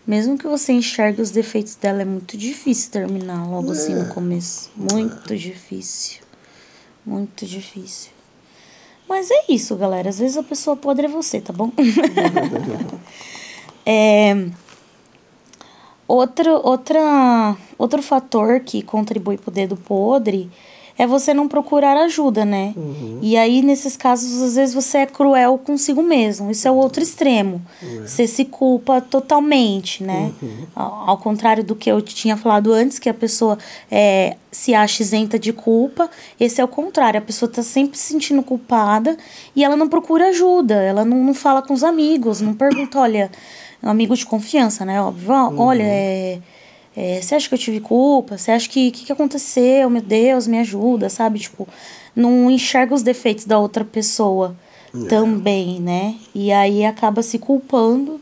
Mesmo 0.06 0.38
que 0.38 0.48
você 0.48 0.74
enxergue 0.74 1.22
os 1.22 1.32
defeitos 1.32 1.76
dela, 1.76 2.02
é 2.02 2.06
muito 2.06 2.36
difícil 2.36 2.92
terminar 2.92 3.48
logo 3.48 3.72
assim 3.72 3.94
no 3.94 4.08
começo. 4.08 4.70
Muito 4.76 5.38
difícil. 5.38 6.20
Muito 7.06 7.46
difícil. 7.46 8.19
Mas 9.10 9.32
é 9.32 9.46
isso, 9.50 9.76
galera. 9.76 10.10
Às 10.10 10.20
vezes 10.20 10.38
a 10.38 10.44
pessoa 10.44 10.78
podre 10.78 11.08
é 11.08 11.10
você, 11.10 11.42
tá 11.42 11.52
bom? 11.52 11.72
é, 13.84 14.48
outro, 16.08 16.62
outra, 16.64 17.58
outro 17.76 18.04
fator 18.04 18.60
que 18.60 18.84
contribui 18.84 19.36
pro 19.36 19.50
dedo 19.50 19.76
podre 19.76 20.48
é 21.00 21.08
você 21.08 21.34
não 21.34 21.48
procurar 21.48 21.96
ajuda, 21.96 22.44
né? 22.44 22.74
E 23.22 23.38
aí, 23.38 23.62
nesses 23.62 23.96
casos, 23.96 24.42
às 24.42 24.56
vezes 24.56 24.76
você 24.76 24.98
é 24.98 25.06
cruel 25.06 25.58
consigo 25.58 26.04
mesmo. 26.04 26.52
Isso 26.52 26.68
é 26.68 26.72
o 26.72 26.76
outro 26.76 27.02
extremo. 27.02 27.62
Você 28.06 28.28
se 28.28 28.44
culpa 28.44 29.00
totalmente, 29.00 30.04
né? 30.04 30.34
Ao, 30.76 31.12
ao 31.12 31.18
contrário 31.18 31.64
do 31.64 31.74
que 31.74 31.90
eu 31.90 32.02
tinha 32.02 32.36
falado 32.36 32.74
antes, 32.74 33.00
que 33.00 33.08
a 33.08 33.14
pessoa 33.14 33.58
é, 33.90 34.36
se 34.52 34.76
acha 34.76 35.02
isenta 35.02 35.40
de 35.40 35.54
culpa. 35.54 36.10
Esse 36.38 36.60
é 36.60 36.66
o 36.66 36.68
contrário. 36.68 37.18
A 37.18 37.24
pessoa 37.24 37.50
tá 37.50 37.64
sempre 37.64 37.98
se 37.98 38.12
sentindo 38.12 38.44
culpada 38.44 39.16
e 39.56 39.64
ela 39.64 39.78
não 39.78 39.88
procura 39.88 40.28
ajuda. 40.28 40.76
Ela 40.84 41.06
não, 41.06 41.24
não 41.24 41.34
fala 41.34 41.62
com 41.62 41.74
os 41.74 41.84
amigos, 41.84 42.42
não 42.42 42.54
pergunta, 42.54 43.00
olha, 43.00 43.32
um 43.82 43.90
amigo 43.90 44.18
de 44.18 44.26
confiança, 44.26 44.84
né? 44.84 45.02
Óbvio, 45.02 45.32
olha, 45.58 45.84
é. 45.84 46.40
É, 47.02 47.22
você 47.22 47.34
acha 47.34 47.48
que 47.48 47.56
eu 47.56 47.60
tive 47.60 47.80
culpa? 47.80 48.38
Você 48.38 48.52
acha 48.52 48.68
que 48.68 48.90
o 48.90 48.92
que, 48.92 49.06
que 49.06 49.12
aconteceu? 49.14 49.90
Meu 49.90 50.02
Deus, 50.02 50.48
me 50.48 50.60
ajuda, 50.60 51.10
sabe? 51.10 51.40
Tipo, 51.40 51.66
não 52.14 52.52
enxerga 52.52 52.94
os 52.94 53.02
defeitos 53.02 53.46
da 53.46 53.58
outra 53.58 53.86
pessoa 53.86 54.54
também, 55.08 55.80
né? 55.80 56.16
E 56.36 56.52
aí 56.52 56.84
acaba 56.84 57.24
se 57.24 57.40
culpando 57.40 58.20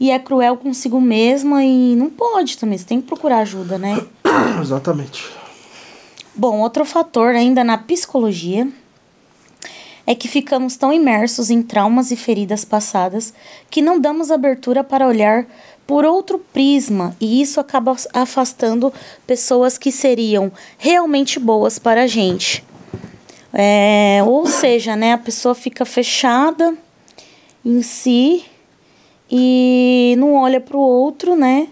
e 0.00 0.10
é 0.10 0.18
cruel 0.18 0.56
consigo 0.56 1.00
mesma 1.00 1.62
e 1.62 1.94
não 1.94 2.10
pode 2.10 2.58
também. 2.58 2.76
Você 2.76 2.84
tem 2.84 3.00
que 3.00 3.06
procurar 3.06 3.42
ajuda, 3.42 3.78
né? 3.78 4.04
Exatamente. 4.60 5.30
Bom, 6.34 6.58
outro 6.58 6.84
fator 6.84 7.36
ainda 7.36 7.62
na 7.62 7.78
psicologia 7.78 8.66
é 10.04 10.16
que 10.16 10.26
ficamos 10.26 10.76
tão 10.76 10.92
imersos 10.92 11.48
em 11.48 11.62
traumas 11.62 12.10
e 12.10 12.16
feridas 12.16 12.64
passadas 12.64 13.32
que 13.70 13.80
não 13.80 14.00
damos 14.00 14.32
abertura 14.32 14.82
para 14.82 15.06
olhar 15.06 15.46
por 15.90 16.04
outro 16.04 16.38
prisma 16.38 17.16
e 17.20 17.42
isso 17.42 17.58
acaba 17.58 17.96
afastando 18.14 18.94
pessoas 19.26 19.76
que 19.76 19.90
seriam 19.90 20.52
realmente 20.78 21.40
boas 21.40 21.80
para 21.80 22.04
a 22.04 22.06
gente. 22.06 22.64
É, 23.52 24.22
ou 24.24 24.46
seja, 24.46 24.94
né, 24.94 25.14
a 25.14 25.18
pessoa 25.18 25.52
fica 25.52 25.84
fechada 25.84 26.76
em 27.64 27.82
si 27.82 28.44
e 29.28 30.14
não 30.16 30.34
olha 30.34 30.60
para 30.60 30.76
o 30.76 30.80
outro, 30.80 31.34
né? 31.34 31.66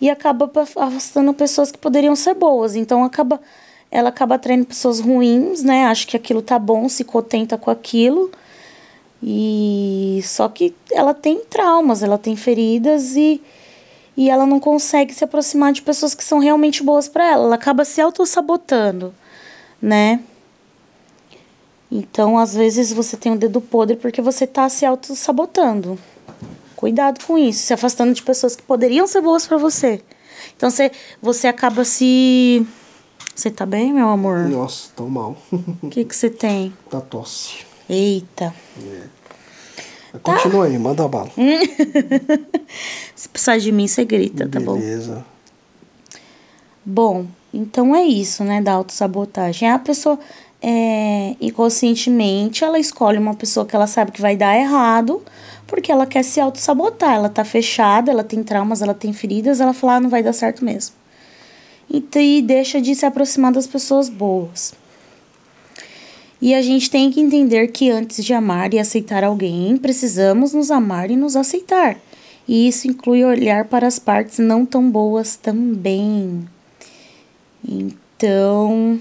E 0.00 0.08
acaba 0.08 0.48
afastando 0.76 1.34
pessoas 1.34 1.72
que 1.72 1.78
poderiam 1.78 2.14
ser 2.14 2.34
boas. 2.34 2.76
Então 2.76 3.02
acaba 3.02 3.40
ela 3.90 4.10
acaba 4.10 4.36
atraindo 4.36 4.64
pessoas 4.64 5.00
ruins, 5.00 5.64
né? 5.64 5.86
Acha 5.86 6.06
que 6.06 6.16
aquilo 6.16 6.40
tá 6.40 6.56
bom, 6.56 6.88
se 6.88 7.02
contenta 7.02 7.58
com 7.58 7.72
aquilo. 7.72 8.30
E 9.20 10.20
só 10.22 10.48
que 10.48 10.72
ela 10.92 11.12
tem 11.12 11.40
traumas, 11.50 12.04
ela 12.04 12.16
tem 12.16 12.36
feridas 12.36 13.16
e 13.16 13.42
e 14.16 14.30
ela 14.30 14.46
não 14.46 14.58
consegue 14.58 15.12
se 15.12 15.22
aproximar 15.24 15.72
de 15.72 15.82
pessoas 15.82 16.14
que 16.14 16.24
são 16.24 16.38
realmente 16.38 16.82
boas 16.82 17.06
para 17.08 17.24
ela. 17.32 17.44
Ela 17.44 17.54
acaba 17.56 17.84
se 17.84 18.00
auto-sabotando, 18.00 19.14
né? 19.80 20.20
Então, 21.90 22.38
às 22.38 22.54
vezes 22.54 22.92
você 22.92 23.16
tem 23.16 23.32
o 23.32 23.38
dedo 23.38 23.60
podre 23.60 23.96
porque 23.96 24.20
você 24.20 24.46
tá 24.46 24.68
se 24.68 24.84
auto-sabotando. 24.84 25.98
Cuidado 26.74 27.24
com 27.24 27.38
isso, 27.38 27.60
se 27.62 27.72
afastando 27.72 28.12
de 28.12 28.22
pessoas 28.22 28.56
que 28.56 28.62
poderiam 28.62 29.06
ser 29.06 29.20
boas 29.20 29.46
para 29.46 29.56
você. 29.56 30.02
Então 30.56 30.70
você 30.70 30.90
você 31.22 31.46
acaba 31.46 31.84
se 31.84 32.66
Você 33.34 33.50
tá 33.50 33.64
bem, 33.64 33.92
meu 33.92 34.08
amor? 34.08 34.48
Nossa, 34.48 34.90
tô 34.94 35.08
mal. 35.08 35.36
O 35.82 35.88
que 35.88 36.04
que 36.04 36.14
você 36.14 36.28
tem? 36.30 36.74
tá 36.90 37.00
tosse. 37.00 37.64
Eita. 37.88 38.52
Mas 40.24 40.42
Continua 40.42 40.66
aí, 40.66 40.78
manda 40.78 41.06
bala. 41.08 41.30
Se 43.14 43.28
precisar 43.28 43.58
de 43.58 43.72
mim, 43.72 43.86
você 43.86 44.04
grita, 44.04 44.48
tá 44.48 44.60
bom? 44.60 44.78
Beleza. 44.78 45.24
Bom, 46.84 47.26
então 47.52 47.96
é 47.96 48.04
isso, 48.04 48.44
né, 48.44 48.60
da 48.60 48.72
autossabotagem. 48.72 49.68
A 49.68 49.78
pessoa, 49.78 50.18
é, 50.62 51.34
inconscientemente, 51.40 52.62
ela 52.62 52.78
escolhe 52.78 53.18
uma 53.18 53.34
pessoa 53.34 53.66
que 53.66 53.74
ela 53.74 53.86
sabe 53.86 54.12
que 54.12 54.20
vai 54.20 54.36
dar 54.36 54.56
errado, 54.56 55.22
porque 55.66 55.90
ela 55.90 56.06
quer 56.06 56.22
se 56.22 56.40
autossabotar. 56.40 57.14
Ela 57.14 57.28
tá 57.28 57.44
fechada, 57.44 58.10
ela 58.10 58.22
tem 58.22 58.42
traumas, 58.42 58.82
ela 58.82 58.94
tem 58.94 59.12
feridas, 59.12 59.60
ela 59.60 59.72
fala, 59.72 59.96
ah, 59.96 60.00
não 60.00 60.10
vai 60.10 60.22
dar 60.22 60.32
certo 60.32 60.64
mesmo. 60.64 60.94
Então, 61.90 62.20
e 62.20 62.42
deixa 62.42 62.80
de 62.80 62.94
se 62.94 63.06
aproximar 63.06 63.52
das 63.52 63.66
pessoas 63.66 64.08
boas. 64.08 64.74
E 66.40 66.54
a 66.54 66.60
gente 66.60 66.90
tem 66.90 67.10
que 67.10 67.20
entender 67.20 67.68
que 67.68 67.90
antes 67.90 68.22
de 68.24 68.34
amar 68.34 68.74
e 68.74 68.78
aceitar 68.78 69.24
alguém, 69.24 69.76
precisamos 69.76 70.52
nos 70.52 70.70
amar 70.70 71.10
e 71.10 71.16
nos 71.16 71.34
aceitar. 71.34 71.98
E 72.46 72.68
isso 72.68 72.86
inclui 72.86 73.24
olhar 73.24 73.64
para 73.64 73.86
as 73.86 73.98
partes 73.98 74.38
não 74.38 74.64
tão 74.64 74.88
boas 74.90 75.36
também. 75.36 76.46
Então, 77.66 79.00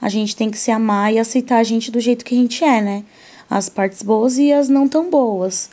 a 0.00 0.08
gente 0.08 0.36
tem 0.36 0.50
que 0.50 0.58
se 0.58 0.70
amar 0.70 1.12
e 1.12 1.18
aceitar 1.18 1.58
a 1.58 1.62
gente 1.62 1.90
do 1.90 2.00
jeito 2.00 2.24
que 2.24 2.34
a 2.34 2.38
gente 2.38 2.62
é, 2.62 2.82
né? 2.82 3.04
As 3.48 3.68
partes 3.68 4.02
boas 4.02 4.36
e 4.36 4.52
as 4.52 4.68
não 4.68 4.86
tão 4.86 5.08
boas. 5.08 5.70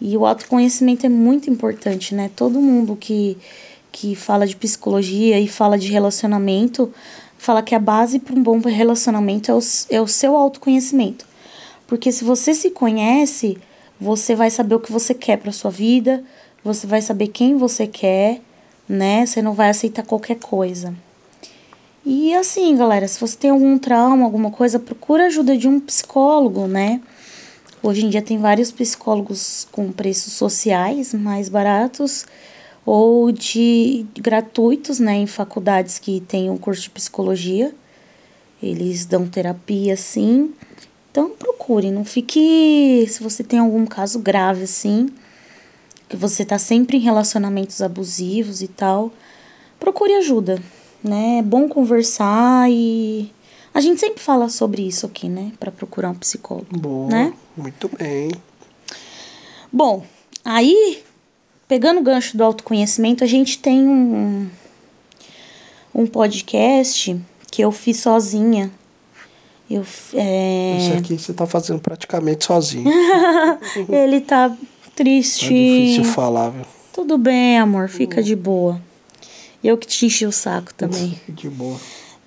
E 0.00 0.16
o 0.16 0.24
autoconhecimento 0.24 1.04
é 1.04 1.08
muito 1.08 1.50
importante, 1.50 2.14
né? 2.14 2.30
Todo 2.34 2.60
mundo 2.60 2.96
que, 2.96 3.36
que 3.90 4.16
fala 4.16 4.46
de 4.46 4.56
psicologia 4.56 5.38
e 5.38 5.46
fala 5.46 5.78
de 5.78 5.88
relacionamento 5.88 6.92
fala 7.42 7.60
que 7.60 7.74
a 7.74 7.78
base 7.80 8.20
para 8.20 8.36
um 8.36 8.42
bom 8.42 8.60
relacionamento 8.60 9.50
é 9.50 9.54
o, 9.54 9.58
é 9.90 10.00
o 10.00 10.06
seu 10.06 10.36
autoconhecimento. 10.36 11.26
Porque 11.88 12.12
se 12.12 12.22
você 12.22 12.54
se 12.54 12.70
conhece, 12.70 13.58
você 14.00 14.36
vai 14.36 14.48
saber 14.48 14.76
o 14.76 14.80
que 14.80 14.92
você 14.92 15.12
quer 15.12 15.38
para 15.38 15.50
sua 15.50 15.68
vida, 15.68 16.22
você 16.62 16.86
vai 16.86 17.02
saber 17.02 17.26
quem 17.26 17.56
você 17.56 17.84
quer, 17.84 18.40
né? 18.88 19.26
Você 19.26 19.42
não 19.42 19.54
vai 19.54 19.70
aceitar 19.70 20.06
qualquer 20.06 20.36
coisa. 20.36 20.94
E 22.06 22.32
assim, 22.32 22.76
galera, 22.76 23.08
se 23.08 23.20
você 23.20 23.36
tem 23.36 23.50
algum 23.50 23.76
trauma, 23.76 24.24
alguma 24.24 24.52
coisa, 24.52 24.78
procura 24.78 25.26
ajuda 25.26 25.56
de 25.56 25.66
um 25.66 25.80
psicólogo, 25.80 26.68
né? 26.68 27.00
Hoje 27.82 28.06
em 28.06 28.08
dia 28.08 28.22
tem 28.22 28.38
vários 28.38 28.70
psicólogos 28.70 29.66
com 29.72 29.90
preços 29.90 30.34
sociais 30.34 31.12
mais 31.12 31.48
baratos 31.48 32.24
ou 32.84 33.30
de 33.30 34.04
gratuitos, 34.18 34.98
né, 34.98 35.14
em 35.14 35.26
faculdades 35.26 35.98
que 35.98 36.20
tem 36.20 36.50
um 36.50 36.56
curso 36.56 36.82
de 36.82 36.90
psicologia. 36.90 37.74
Eles 38.62 39.04
dão 39.04 39.26
terapia 39.26 39.94
assim. 39.94 40.52
Então 41.10 41.30
procure, 41.30 41.90
não 41.90 42.04
fique, 42.04 43.06
se 43.08 43.22
você 43.22 43.44
tem 43.44 43.58
algum 43.58 43.84
caso 43.84 44.18
grave 44.18 44.62
assim, 44.64 45.10
que 46.08 46.16
você 46.16 46.44
tá 46.44 46.58
sempre 46.58 46.96
em 46.96 47.00
relacionamentos 47.00 47.82
abusivos 47.82 48.62
e 48.62 48.68
tal, 48.68 49.12
procure 49.78 50.14
ajuda, 50.14 50.58
né? 51.04 51.38
É 51.38 51.42
bom 51.42 51.68
conversar 51.68 52.70
e 52.70 53.30
a 53.74 53.80
gente 53.80 54.00
sempre 54.00 54.22
fala 54.22 54.48
sobre 54.48 54.82
isso 54.82 55.04
aqui, 55.06 55.28
né, 55.28 55.52
para 55.58 55.70
procurar 55.70 56.10
um 56.10 56.14
psicólogo, 56.14 56.78
Boa. 56.78 57.08
né? 57.08 57.34
Muito 57.56 57.90
bem. 57.98 58.30
Bom, 59.70 60.04
aí, 60.44 61.02
pegando 61.72 62.00
o 62.00 62.02
gancho 62.02 62.36
do 62.36 62.44
autoconhecimento, 62.44 63.24
a 63.24 63.26
gente 63.26 63.58
tem 63.58 63.88
um, 63.88 64.46
um 65.94 66.06
podcast 66.06 67.18
que 67.50 67.62
eu 67.62 67.72
fiz 67.72 68.00
sozinha. 68.00 68.70
Eu, 69.70 69.82
é, 70.12 70.76
Isso 70.76 70.92
aqui 70.98 71.18
você 71.18 71.32
tá 71.32 71.46
fazendo 71.46 71.80
praticamente 71.80 72.44
sozinho. 72.44 72.84
ele 73.88 74.20
tá 74.20 74.54
triste. 74.94 75.48
difícil 75.48 76.04
falar, 76.04 76.50
viu? 76.50 76.66
Tudo 76.92 77.16
bem, 77.16 77.58
amor, 77.58 77.88
fica 77.88 78.22
de 78.22 78.36
boa. 78.36 78.78
Eu 79.64 79.78
que 79.78 79.86
te 79.86 80.04
enchi 80.04 80.26
o 80.26 80.32
saco 80.32 80.74
também. 80.74 81.18
De 81.26 81.48
boa. 81.48 81.80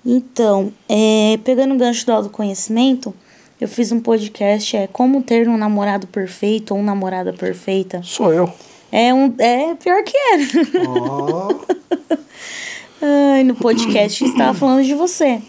Então, 0.04 0.72
é, 0.88 1.38
pegando 1.44 1.72
o 1.72 1.78
gancho 1.78 2.04
do 2.04 2.10
autoconhecimento, 2.10 3.14
Eu 3.60 3.68
fiz 3.68 3.92
um 3.92 4.00
podcast, 4.00 4.76
é 4.76 4.88
Como 4.88 5.22
Ter 5.22 5.48
um 5.48 5.56
Namorado 5.56 6.08
Perfeito 6.08 6.74
ou 6.74 6.80
uma 6.80 6.86
Namorada 6.86 7.32
Perfeita. 7.32 8.02
Sou 8.02 8.32
eu. 8.32 8.52
É 8.98 9.12
um. 9.12 9.34
É 9.36 9.74
pior 9.74 10.02
que 10.02 10.16
é. 10.16 10.38
Ó. 10.88 11.50
Ai, 13.34 13.44
no 13.44 13.54
podcast 13.54 14.24
estava 14.24 14.56
falando 14.56 14.82
de 14.82 14.94
você. 14.94 15.42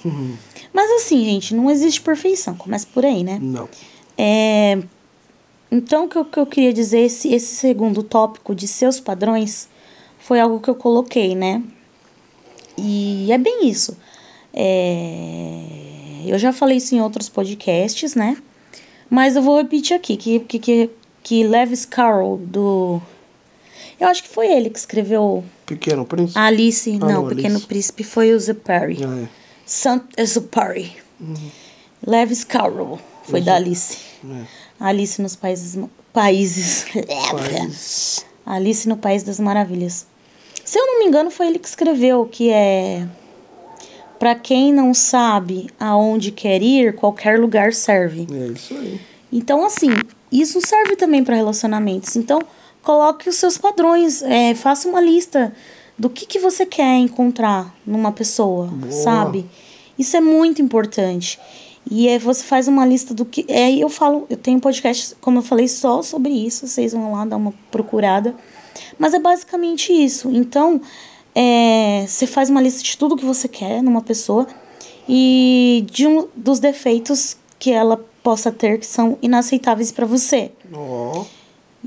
Mas 0.74 0.92
assim, 0.92 1.24
gente, 1.24 1.56
não 1.56 1.72
existe 1.72 2.01
perfeição. 2.01 2.56
Começa 2.56 2.86
por 2.94 3.06
aí, 3.06 3.24
né? 3.24 3.39
Não. 3.42 3.70
É, 4.18 4.77
então, 5.72 6.04
o 6.04 6.10
que 6.10 6.18
eu, 6.18 6.25
que 6.25 6.38
eu 6.38 6.46
queria 6.46 6.74
dizer, 6.74 7.00
esse, 7.00 7.34
esse 7.34 7.56
segundo 7.56 8.04
tópico 8.04 8.54
de 8.54 8.68
seus 8.68 9.00
padrões, 9.00 9.70
foi 10.20 10.42
algo 10.42 10.60
que 10.60 10.70
eu 10.70 10.75
coloquei, 10.75 11.34
né? 11.34 11.63
E 12.77 13.32
é 13.32 13.38
bem 13.38 13.70
isso. 13.70 13.98
É, 14.54 15.62
eu 16.25 16.38
já 16.38 16.51
falei 16.51 16.75
isso 16.75 16.94
em 16.94 17.00
outros 17.00 17.30
podcasts, 17.30 18.13
né? 18.13 18.36
Mas 19.10 19.38
eu 19.38 19.42
vou 19.42 19.56
repetir 19.56 19.96
aqui, 19.96 20.18
que, 20.18 20.42
que, 20.42 20.60
que, 20.60 20.89
que 21.24 21.48
Lewis 21.48 21.86
Carroll, 21.86 22.39
do... 22.39 23.01
Eu 24.00 24.08
acho 24.08 24.24
que 24.24 24.30
foi 24.30 24.48
ele 24.48 24.70
que 24.70 24.77
escreveu 24.77 25.44
Pequeno 25.66 26.06
Príncipe? 26.06 26.39
Alice, 26.39 26.92
Ah, 27.01 27.06
não, 27.06 27.08
não, 27.24 27.27
Pequeno 27.27 27.56
Alice. 27.56 27.68
Príncipe 27.68 28.04
foi 28.04 28.34
o 28.34 28.39
Zepari. 28.39 29.00
Ah, 29.04 29.24
é. 29.24 29.27
Sant 29.66 30.04
Exupéry. 30.18 30.96
Uhum. 31.20 31.51
Lewis 32.06 32.44
Carroll 32.44 33.00
foi 33.24 33.42
da 33.42 33.56
Alice. 33.56 33.98
É. 34.24 34.42
Alice 34.80 35.22
nos 35.22 35.36
países 35.36 35.77
países. 36.13 36.86
País. 37.32 38.25
Alice 38.46 38.88
no 38.88 38.98
País 38.98 39.24
das 39.24 39.39
Maravilhas. 39.39 40.06
Se 40.63 40.80
eu 40.80 40.86
não 40.86 41.00
me 41.00 41.06
engano, 41.06 41.30
foi 41.32 41.48
ele 41.48 41.60
que 41.60 41.68
escreveu 41.68 42.25
que 42.25 42.50
é 42.50 43.08
Pra 44.20 44.34
quem 44.34 44.74
não 44.74 44.94
sabe 44.94 45.70
aonde 45.80 46.32
quer 46.32 46.62
ir, 46.62 46.96
qualquer 46.96 47.39
lugar 47.39 47.72
serve. 47.72 48.27
É 48.32 48.48
isso 48.48 48.74
aí. 48.74 49.00
Então, 49.32 49.63
assim, 49.63 49.89
isso 50.32 50.60
serve 50.66 50.96
também 50.96 51.24
para 51.24 51.36
relacionamentos. 51.36 52.16
Então, 52.16 52.42
coloque 52.88 53.27
os 53.27 53.36
seus 53.36 53.58
padrões, 53.58 54.22
é, 54.22 54.56
faça 54.56 54.88
uma 54.88 55.01
lista 55.01 55.53
do 56.00 56.10
que, 56.10 56.25
que 56.25 56.39
você 56.39 56.65
quer 56.65 56.96
encontrar 56.96 57.75
numa 57.86 58.13
pessoa, 58.13 58.67
Boa. 58.67 58.89
sabe? 58.89 59.46
Isso 60.00 60.15
é 60.15 60.22
muito 60.22 60.62
importante. 60.62 61.38
E 61.91 62.08
aí 62.08 62.17
você 62.17 62.44
faz 62.44 62.65
uma 62.70 62.86
lista 62.86 63.13
do 63.13 63.25
que. 63.25 63.46
É, 63.50 63.70
eu 63.75 63.89
falo, 63.89 64.25
eu 64.29 64.38
tenho 64.38 64.56
um 64.56 64.62
podcast, 64.62 65.15
como 65.20 65.39
eu 65.39 65.41
falei, 65.41 65.67
só 65.67 66.01
sobre 66.01 66.32
isso. 66.32 66.65
Vocês 66.65 66.94
vão 66.94 67.12
lá 67.12 67.25
dar 67.25 67.36
uma 67.36 67.53
procurada. 67.70 68.34
Mas 68.98 69.13
é 69.13 69.20
basicamente 69.20 69.91
isso. 69.91 70.29
Então, 70.32 70.79
é, 71.36 72.06
você 72.08 72.25
faz 72.25 72.50
uma 72.50 72.62
lista 72.62 72.82
de 72.82 72.98
tudo 72.98 73.17
que 73.17 73.25
você 73.25 73.50
quer 73.50 73.84
numa 73.84 74.01
pessoa 74.01 74.48
e 75.10 75.86
de 75.91 76.08
um 76.08 76.29
dos 76.34 76.60
defeitos 76.60 77.36
que 77.60 77.70
ela 77.70 77.98
possa 78.24 78.50
ter 78.50 78.79
que 78.79 78.86
são 78.86 79.17
inaceitáveis 79.22 79.91
para 79.91 80.06
você. 80.06 80.51
Ó. 80.74 81.25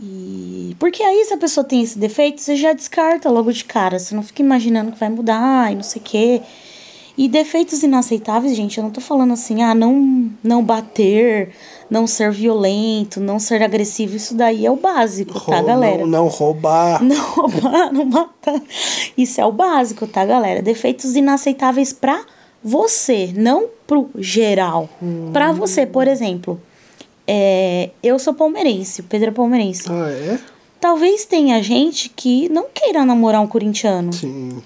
E 0.00 0.76
porque 0.78 1.02
aí 1.02 1.24
se 1.24 1.34
a 1.34 1.38
pessoa 1.38 1.64
tem 1.64 1.82
esse 1.82 1.98
defeito, 1.98 2.40
você 2.40 2.56
já 2.56 2.72
descarta 2.72 3.30
logo 3.30 3.52
de 3.52 3.64
cara, 3.64 3.98
você 3.98 4.14
não 4.14 4.22
fica 4.22 4.42
imaginando 4.42 4.92
que 4.92 4.98
vai 4.98 5.08
mudar 5.08 5.72
e 5.72 5.74
não 5.74 5.82
sei 5.82 6.00
o 6.00 6.04
quê. 6.04 6.42
E 7.18 7.28
defeitos 7.28 7.82
inaceitáveis, 7.82 8.56
gente, 8.56 8.78
eu 8.78 8.84
não 8.84 8.90
tô 8.90 9.00
falando 9.00 9.32
assim, 9.32 9.62
ah, 9.62 9.74
não 9.74 10.30
não 10.42 10.62
bater, 10.64 11.50
não 11.90 12.06
ser 12.06 12.30
violento, 12.30 13.20
não 13.20 13.38
ser 13.38 13.62
agressivo, 13.62 14.16
isso 14.16 14.34
daí 14.34 14.64
é 14.64 14.70
o 14.70 14.76
básico, 14.76 15.38
tá, 15.38 15.60
galera? 15.60 15.98
Não, 15.98 16.06
não 16.06 16.28
roubar. 16.28 17.02
Não 17.04 17.20
roubar, 17.20 17.92
não 17.92 18.04
matar. 18.06 18.62
Isso 19.18 19.40
é 19.40 19.44
o 19.44 19.52
básico, 19.52 20.06
tá, 20.06 20.24
galera? 20.24 20.62
Defeitos 20.62 21.14
inaceitáveis 21.16 21.92
pra 21.92 22.24
você, 22.62 23.32
não 23.34 23.66
pro 23.86 24.08
geral. 24.16 24.88
Pra 25.32 25.52
você, 25.52 25.84
por 25.84 26.06
exemplo, 26.06 26.60
é, 27.32 27.90
eu 28.02 28.18
sou 28.18 28.34
palmeirense, 28.34 29.02
o 29.02 29.04
Pedro 29.04 29.28
é 29.28 29.32
palmeirense. 29.32 29.84
Ah, 29.88 30.10
é? 30.10 30.40
Talvez 30.80 31.24
tenha 31.24 31.62
gente 31.62 32.08
que 32.08 32.48
não 32.48 32.66
queira 32.74 33.04
namorar 33.04 33.40
um 33.40 33.46
corintiano. 33.46 34.12
Sim. 34.12 34.60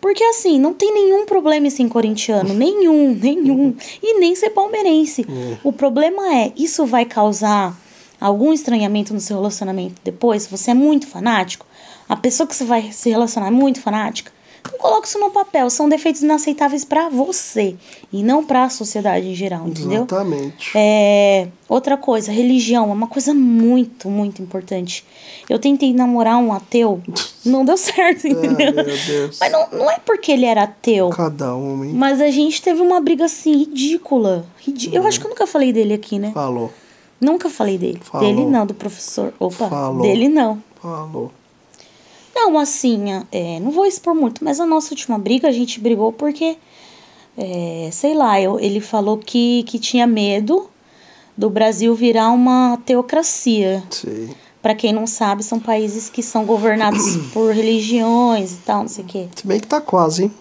Porque 0.00 0.24
assim, 0.24 0.58
não 0.58 0.72
tem 0.72 0.94
nenhum 0.94 1.26
problema 1.26 1.66
em 1.66 1.70
ser 1.70 1.86
corintiano. 1.90 2.54
Nenhum, 2.54 3.12
nenhum. 3.20 3.76
E 4.02 4.18
nem 4.18 4.34
ser 4.34 4.48
palmeirense. 4.48 5.26
O 5.62 5.74
problema 5.74 6.34
é, 6.36 6.52
isso 6.56 6.86
vai 6.86 7.04
causar 7.04 7.78
algum 8.18 8.50
estranhamento 8.50 9.12
no 9.12 9.20
seu 9.20 9.36
relacionamento 9.36 10.00
depois? 10.02 10.46
Você 10.46 10.70
é 10.70 10.74
muito 10.74 11.06
fanático, 11.06 11.66
a 12.08 12.16
pessoa 12.16 12.46
que 12.46 12.56
você 12.56 12.64
vai 12.64 12.92
se 12.92 13.10
relacionar 13.10 13.48
é 13.48 13.50
muito 13.50 13.78
fanática, 13.78 14.32
então 14.60 14.78
coloca 14.78 15.06
isso 15.06 15.18
no 15.18 15.30
papel. 15.30 15.68
São 15.70 15.88
defeitos 15.88 16.22
inaceitáveis 16.22 16.84
pra 16.84 17.08
você 17.08 17.76
e 18.12 18.22
não 18.22 18.44
pra 18.44 18.68
sociedade 18.68 19.28
em 19.28 19.34
geral, 19.34 19.66
entendeu? 19.66 20.04
Exatamente. 20.04 20.72
É, 20.74 21.48
outra 21.68 21.96
coisa, 21.96 22.30
religião 22.30 22.90
é 22.90 22.92
uma 22.92 23.06
coisa 23.06 23.32
muito, 23.32 24.08
muito 24.08 24.42
importante. 24.42 25.04
Eu 25.48 25.58
tentei 25.58 25.92
namorar 25.92 26.38
um 26.38 26.52
ateu, 26.52 27.00
não 27.44 27.64
deu 27.64 27.76
certo, 27.76 28.26
entendeu? 28.26 28.68
Ah, 28.68 28.82
meu 28.84 28.84
Deus. 28.84 29.38
Mas 29.40 29.52
não, 29.52 29.68
não 29.72 29.90
é 29.90 29.98
porque 29.98 30.32
ele 30.32 30.44
era 30.44 30.64
ateu. 30.64 31.08
Cada 31.10 31.54
um, 31.56 31.84
hein? 31.84 31.92
Mas 31.94 32.20
a 32.20 32.30
gente 32.30 32.60
teve 32.60 32.80
uma 32.80 33.00
briga 33.00 33.24
assim, 33.24 33.56
ridícula. 33.56 34.44
Eu 34.92 35.06
acho 35.06 35.18
que 35.18 35.26
eu 35.26 35.30
nunca 35.30 35.46
falei 35.46 35.72
dele 35.72 35.94
aqui, 35.94 36.18
né? 36.18 36.32
Falou. 36.32 36.70
Nunca 37.20 37.50
falei 37.50 37.76
dele. 37.76 38.00
Falou. 38.02 38.26
Dele 38.26 38.46
não, 38.46 38.64
do 38.64 38.74
professor. 38.74 39.32
Opa, 39.38 39.68
Falou. 39.68 40.02
dele 40.02 40.28
não. 40.28 40.62
Falou. 40.80 41.30
Não, 42.34 42.58
assim, 42.58 43.04
é, 43.32 43.58
não 43.60 43.70
vou 43.70 43.86
expor 43.86 44.14
muito, 44.14 44.42
mas 44.44 44.60
a 44.60 44.66
nossa 44.66 44.92
última 44.92 45.18
briga 45.18 45.48
a 45.48 45.52
gente 45.52 45.80
brigou 45.80 46.12
porque, 46.12 46.56
é, 47.36 47.88
sei 47.92 48.14
lá, 48.14 48.40
eu, 48.40 48.58
ele 48.58 48.80
falou 48.80 49.18
que, 49.18 49.62
que 49.64 49.78
tinha 49.78 50.06
medo 50.06 50.68
do 51.36 51.50
Brasil 51.50 51.94
virar 51.94 52.30
uma 52.30 52.78
teocracia. 52.84 53.82
Sim. 53.90 54.30
Pra 54.62 54.74
quem 54.74 54.92
não 54.92 55.06
sabe, 55.06 55.42
são 55.42 55.58
países 55.58 56.08
que 56.10 56.22
são 56.22 56.44
governados 56.44 57.16
por 57.32 57.52
religiões 57.52 58.52
e 58.52 58.56
tal, 58.58 58.82
não 58.82 58.88
sei 58.88 59.04
o 59.04 59.06
quê. 59.06 59.28
Se 59.34 59.46
bem 59.46 59.58
que 59.58 59.66
tá 59.66 59.80
quase, 59.80 60.24
hein? 60.24 60.32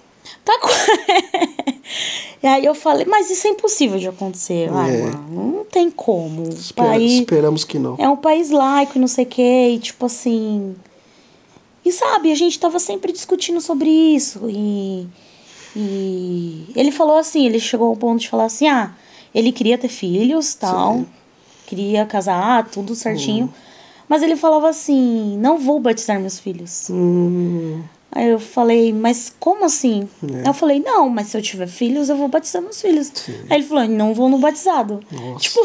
Tá 0.43 0.59
com... 0.59 0.67
e 2.43 2.47
aí 2.47 2.65
eu 2.65 2.75
falei, 2.75 3.05
mas 3.05 3.29
isso 3.29 3.47
é 3.47 3.51
impossível 3.51 3.97
de 3.97 4.07
acontecer. 4.07 4.67
É. 4.67 4.71
mano, 4.71 5.53
não 5.57 5.65
tem 5.65 5.89
como. 5.89 6.43
Espera- 6.49 6.89
país 6.89 7.13
Esperamos 7.13 7.63
que 7.63 7.79
não. 7.79 7.95
é 7.97 8.07
um 8.09 8.17
país 8.17 8.49
laico 8.49 8.97
e 8.97 9.01
não 9.01 9.07
sei 9.07 9.23
o 9.25 9.27
quê, 9.27 9.69
e 9.75 9.79
tipo 9.79 10.05
assim. 10.05 10.75
E 11.89 11.91
sabe, 11.91 12.31
a 12.31 12.35
gente 12.35 12.59
tava 12.59 12.77
sempre 12.77 13.11
discutindo 13.11 13.59
sobre 13.59 13.89
isso. 13.89 14.41
E, 14.47 15.07
e 15.75 16.65
ele 16.75 16.91
falou 16.91 17.17
assim, 17.17 17.45
ele 17.45 17.59
chegou 17.59 17.87
ao 17.87 17.95
ponto 17.95 18.19
de 18.21 18.29
falar 18.29 18.45
assim, 18.45 18.67
ah, 18.67 18.91
ele 19.33 19.51
queria 19.51 19.77
ter 19.77 19.87
filhos, 19.89 20.53
tal, 20.53 21.03
queria 21.65 22.05
casar, 22.05 22.67
tudo 22.69 22.93
certinho. 22.95 23.51
Mas 24.07 24.21
ele 24.23 24.35
falava 24.35 24.69
assim, 24.69 25.37
não 25.39 25.57
vou 25.57 25.79
batizar 25.79 26.19
meus 26.19 26.39
filhos. 26.39 26.87
Hum, 26.89 27.81
Aí 28.11 28.27
eu 28.29 28.39
falei, 28.39 28.91
mas 28.91 29.31
como 29.39 29.65
assim? 29.65 30.09
É. 30.43 30.49
Eu 30.49 30.53
falei, 30.53 30.79
não, 30.79 31.07
mas 31.09 31.27
se 31.27 31.37
eu 31.37 31.41
tiver 31.43 31.67
filhos, 31.67 32.09
eu 32.09 32.17
vou 32.17 32.27
batizar 32.27 32.59
meus 32.61 32.81
filhos. 32.81 33.11
Aí 33.49 33.57
ele 33.59 33.63
falou, 33.67 33.87
não 33.87 34.13
vou 34.15 34.29
no 34.29 34.39
batizado. 34.39 34.99
nossa. 35.11 35.39
Tipo, 35.39 35.59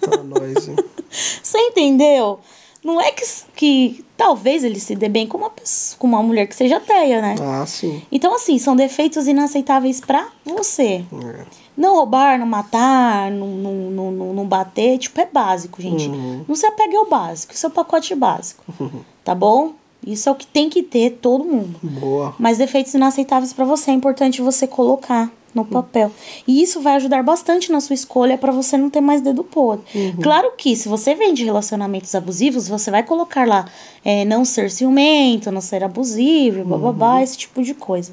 Tá 0.00 0.22
nós, 0.22 0.68
hein? 0.68 0.76
você 1.42 1.58
entendeu? 1.58 2.38
Não 2.84 3.00
é 3.00 3.12
que, 3.12 3.24
que 3.54 4.04
talvez 4.16 4.64
ele 4.64 4.80
se 4.80 4.96
dê 4.96 5.08
bem 5.08 5.26
com 5.26 5.38
uma, 5.38 5.50
pessoa, 5.50 5.98
com 5.98 6.06
uma 6.06 6.22
mulher 6.22 6.46
que 6.46 6.56
seja 6.56 6.78
ateia, 6.78 7.22
né? 7.22 7.36
Ah, 7.40 7.64
sim. 7.64 8.02
Então, 8.10 8.34
assim, 8.34 8.58
são 8.58 8.74
defeitos 8.74 9.28
inaceitáveis 9.28 10.00
pra 10.00 10.28
você. 10.44 11.04
É. 11.24 11.44
Não 11.76 11.94
roubar, 11.94 12.38
não 12.38 12.46
matar, 12.46 13.30
não, 13.30 13.46
não, 13.46 14.10
não, 14.10 14.34
não, 14.34 14.46
bater, 14.46 14.98
tipo, 14.98 15.20
é 15.20 15.26
básico, 15.26 15.80
gente. 15.80 16.08
Não 16.08 16.54
se 16.54 16.66
apegue 16.66 16.96
ao 16.96 17.08
básico, 17.08 17.54
isso 17.54 17.66
é 17.66 17.68
o 17.68 17.72
pacote 17.72 18.14
básico. 18.14 18.64
Tá 19.24 19.36
bom? 19.36 19.74
Isso 20.04 20.28
é 20.28 20.32
o 20.32 20.34
que 20.34 20.44
tem 20.44 20.68
que 20.68 20.82
ter 20.82 21.10
todo 21.22 21.44
mundo. 21.44 21.78
Boa. 21.80 22.34
Mas 22.36 22.58
defeitos 22.58 22.92
inaceitáveis 22.92 23.52
pra 23.52 23.64
você 23.64 23.92
é 23.92 23.94
importante 23.94 24.42
você 24.42 24.66
colocar 24.66 25.30
no 25.54 25.64
papel. 25.64 26.10
E 26.46 26.62
isso 26.62 26.80
vai 26.80 26.96
ajudar 26.96 27.22
bastante 27.22 27.70
na 27.70 27.80
sua 27.80 27.94
escolha 27.94 28.38
pra 28.38 28.52
você 28.52 28.76
não 28.76 28.88
ter 28.88 29.00
mais 29.00 29.20
dedo 29.20 29.44
podre. 29.44 29.84
Claro 30.22 30.52
que 30.56 30.74
se 30.74 30.88
você 30.88 31.14
vem 31.14 31.34
de 31.34 31.44
relacionamentos 31.44 32.14
abusivos, 32.14 32.68
você 32.68 32.90
vai 32.90 33.02
colocar 33.02 33.46
lá 33.46 33.66
é, 34.04 34.24
não 34.24 34.44
ser 34.44 34.70
ciumento, 34.70 35.50
não 35.50 35.60
ser 35.60 35.84
abusivo, 35.84 36.64
bababá, 36.64 37.22
esse 37.22 37.36
tipo 37.36 37.62
de 37.62 37.74
coisa. 37.74 38.12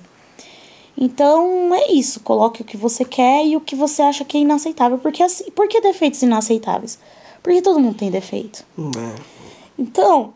Então 0.98 1.74
é 1.74 1.94
isso, 1.94 2.20
coloque 2.20 2.62
o 2.62 2.66
que 2.66 2.76
você 2.76 3.06
quer 3.06 3.46
e 3.46 3.56
o 3.56 3.62
que 3.62 3.74
você 3.74 4.02
acha 4.02 4.26
que 4.26 4.38
é 4.38 4.42
inaceitável. 4.42 4.98
Porque 4.98 5.24
assim, 5.24 5.50
por 5.52 5.68
que 5.68 5.80
defeitos 5.80 6.22
inaceitáveis? 6.22 7.00
Porque 7.42 7.62
todo 7.62 7.80
mundo 7.80 7.96
tem 7.96 8.12
defeito. 8.12 8.66
É. 8.78 9.22
Então, 9.78 10.34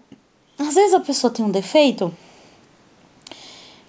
às 0.58 0.74
vezes 0.74 0.94
a 0.94 1.02
pessoa 1.02 1.32
tem 1.32 1.44
um 1.44 1.52
defeito 1.52 2.14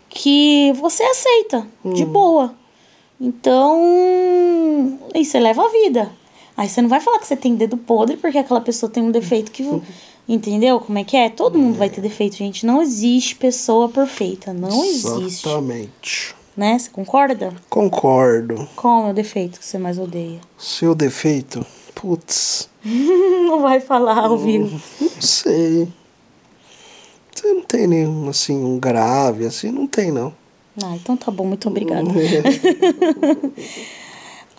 que 0.09 0.73
você 0.73 1.03
aceita 1.03 1.67
de 1.85 2.05
boa. 2.05 2.55
Então, 3.21 4.99
aí 5.15 5.25
você 5.25 5.39
leva 5.41 5.65
a 5.65 5.69
vida. 5.69 6.11
Aí 6.57 6.69
você 6.69 6.81
não 6.83 6.89
vai 6.89 7.01
falar 7.01 7.19
que 7.19 7.27
você 7.27 7.37
tem 7.37 7.55
dedo 7.57 7.77
podre 7.77 8.17
porque 8.17 8.39
aquela 8.39 8.61
pessoa 8.61 8.91
tem 8.91 9.03
um 9.03 9.11
defeito 9.11 9.51
que. 9.51 9.65
Entendeu 10.27 10.81
como 10.81 10.97
é 10.97 11.05
que 11.05 11.19
é? 11.19 11.29
Todo 11.29 11.59
mundo 11.59 11.77
vai 11.77 11.91
ter 11.91 12.01
defeito, 12.01 12.37
gente. 12.37 12.65
Não 12.65 12.81
existe 12.81 13.37
pessoa 13.37 13.91
perfeita. 13.91 14.55
Não 14.55 14.83
existe. 14.83 15.23
Exatamente. 15.47 16.35
né? 16.57 16.79
Você 16.79 16.89
concorda? 16.89 17.53
Concordo. 17.69 18.67
Qual 18.75 19.09
é 19.09 19.11
o 19.11 19.13
defeito 19.15 19.61
que 19.61 19.67
você 19.67 19.77
mais 19.77 19.99
odeia? 19.99 20.41
Seu 20.57 20.95
defeito? 20.95 21.65
Putz, 21.95 22.71
Não 22.83 23.61
vai 23.61 23.81
falar 23.81 24.19
ao 24.25 24.39
vivo. 24.39 24.81
não 25.01 25.21
sei. 25.21 25.89
Você 27.35 27.53
não 27.53 27.63
tem 27.63 27.87
nenhum, 27.87 28.29
assim, 28.29 28.57
um 28.65 28.79
grave, 28.79 29.45
assim, 29.45 29.71
não 29.71 29.87
tem, 29.87 30.11
não. 30.11 30.33
Ah, 30.83 30.97
então 30.97 31.17
tá 31.17 31.31
bom, 31.31 31.45
muito 31.47 31.69
obrigada. 31.69 32.09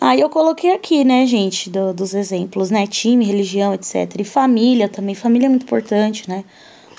Aí 0.00 0.20
eu 0.20 0.28
coloquei 0.28 0.72
aqui, 0.74 1.04
né, 1.04 1.26
gente, 1.26 1.70
do- 1.70 1.92
dos 1.94 2.14
exemplos, 2.14 2.70
né? 2.70 2.86
Time, 2.86 3.24
religião, 3.24 3.72
etc. 3.74 4.20
E 4.20 4.24
família 4.24 4.88
também. 4.88 5.14
Família 5.14 5.46
é 5.46 5.48
muito 5.48 5.62
importante, 5.64 6.28
né? 6.28 6.44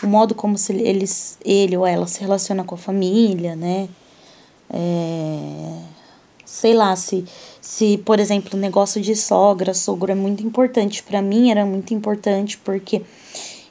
O 0.04 0.08
modo 0.08 0.34
como 0.36 0.58
se 0.58 0.74
eles, 0.74 1.38
ele 1.46 1.78
ou 1.78 1.86
ela 1.86 2.08
se 2.08 2.20
relaciona 2.22 2.64
com 2.64 2.76
a 2.76 2.78
família, 2.78 3.56
né? 3.56 3.88
É, 4.70 5.74
sei 6.46 6.74
lá, 6.74 6.96
se, 6.96 7.24
se, 7.62 7.98
por 8.00 8.20
exemplo, 8.20 8.52
o 8.54 8.58
negócio 8.60 9.00
de 9.02 9.16
sogra, 9.16 9.74
sogro 9.74 10.12
é 10.12 10.16
muito 10.16 10.44
importante. 10.46 11.04
Pra 11.04 11.22
mim 11.22 11.52
era 11.52 11.66
muito 11.66 11.94
importante 11.94 12.58
porque 12.58 13.02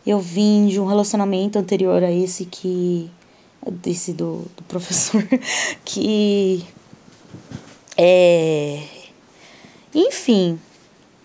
eu 0.06 0.18
vim 0.20 0.66
de 0.68 0.80
um 0.80 0.86
relacionamento 0.86 1.58
anterior 1.58 2.02
a 2.02 2.10
esse 2.12 2.44
que. 2.44 3.10
Desse 3.70 4.12
do, 4.12 4.44
do 4.56 4.62
professor, 4.68 5.22
que. 5.84 6.64
É. 7.96 8.82
Enfim, 9.94 10.58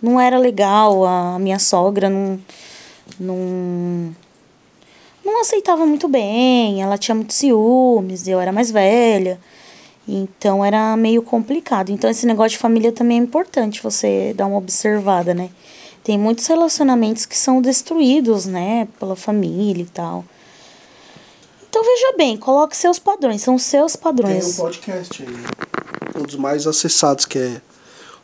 não 0.02 0.20
era 0.20 0.38
legal, 0.38 1.06
a 1.06 1.38
minha 1.40 1.60
sogra 1.60 2.10
não. 2.10 2.40
não 3.20 4.16
não 5.24 5.40
aceitava 5.42 5.86
muito 5.86 6.08
bem, 6.08 6.82
ela 6.82 6.98
tinha 6.98 7.14
muitos 7.14 7.38
ciúmes, 7.38 8.28
eu 8.28 8.40
era 8.40 8.52
mais 8.52 8.72
velha. 8.72 9.40
Então 10.08 10.66
era 10.66 10.98
meio 10.98 11.22
complicado. 11.22 11.92
Então 11.92 12.10
esse 12.10 12.26
negócio 12.26 12.52
de 12.52 12.58
família 12.58 12.92
também 12.92 13.20
é 13.20 13.22
importante 13.22 13.84
você 13.84 14.34
dar 14.36 14.48
uma 14.48 14.58
observada, 14.58 15.34
né? 15.34 15.50
Tem 16.04 16.18
muitos 16.18 16.48
relacionamentos 16.48 17.26
que 17.26 17.38
são 17.38 17.62
destruídos, 17.62 18.48
né, 18.48 18.88
pela 19.00 19.16
família 19.16 19.84
e 19.84 19.86
tal. 19.86 20.26
Então 21.72 21.86
veja 21.86 22.14
bem, 22.18 22.36
coloque 22.36 22.76
seus 22.76 23.00
padrões, 23.00 23.42
são 23.42 23.58
seus 23.58 23.94
Tem 23.94 24.02
um 24.02 24.04
padrões. 24.04 24.58
podcast 24.58 25.24
aí. 25.24 26.20
Um 26.20 26.24
dos 26.24 26.36
mais 26.36 26.68
acessados, 26.68 27.24
que 27.24 27.40
é. 27.40 27.62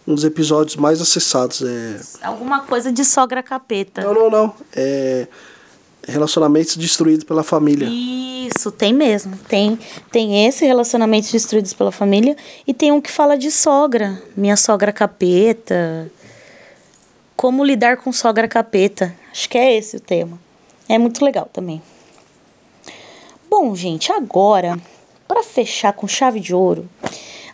Um 0.06 0.14
dos 0.14 0.26
episódios 0.26 0.76
mais 0.76 1.00
acessados. 1.00 1.62
É. 1.62 2.26
Alguma 2.28 2.60
coisa 2.66 2.92
de 2.92 3.06
sogra 3.06 3.42
capeta. 3.42 4.02
Não, 4.02 4.14
não, 4.14 4.30
não. 4.30 4.54
É. 4.76 5.28
Relacionamentos 6.06 6.76
destruídos 6.76 7.24
pela 7.24 7.42
família. 7.42 7.88
Isso, 7.90 8.70
tem 8.70 8.92
mesmo. 8.92 9.38
Tem, 9.48 9.80
tem 10.12 10.46
esse 10.46 10.66
relacionamentos 10.66 11.32
destruídos 11.32 11.74
pela 11.74 11.92
família 11.92 12.36
e 12.68 12.74
tem 12.74 12.92
um 12.92 13.00
que 13.00 13.10
fala 13.10 13.38
de 13.38 13.50
sogra. 13.50 14.22
Minha 14.36 14.58
sogra 14.58 14.92
capeta. 14.92 16.12
Como 17.34 17.64
lidar 17.64 17.96
com 17.96 18.12
sogra 18.12 18.46
capeta. 18.46 19.16
Acho 19.32 19.48
que 19.50 19.58
é 19.58 19.78
esse 19.78 19.96
o 19.96 20.02
tema. 20.02 20.38
É 20.90 20.98
muito 20.98 21.24
legal 21.24 21.50
também. 21.54 21.82
Bom, 23.50 23.74
gente, 23.76 24.12
agora, 24.12 24.78
para 25.28 25.42
fechar 25.42 25.94
com 25.94 26.08
chave 26.08 26.40
de 26.40 26.54
ouro, 26.54 26.88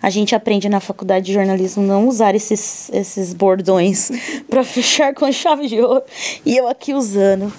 a 0.02 0.10
gente 0.10 0.36
aprende 0.36 0.68
na 0.68 0.80
faculdade 0.80 1.28
de 1.28 1.34
jornalismo 1.34 1.84
não 1.84 2.08
usar 2.08 2.36
esses, 2.36 2.90
esses 2.92 3.34
bordões 3.34 4.12
para 4.50 4.64
fechar 4.64 5.14
com 5.14 5.32
chave 5.32 5.68
de 5.68 5.80
ouro. 5.80 6.04
E 6.46 6.58
eu 6.58 6.68
aqui 6.68 6.94
usando. 6.94 7.54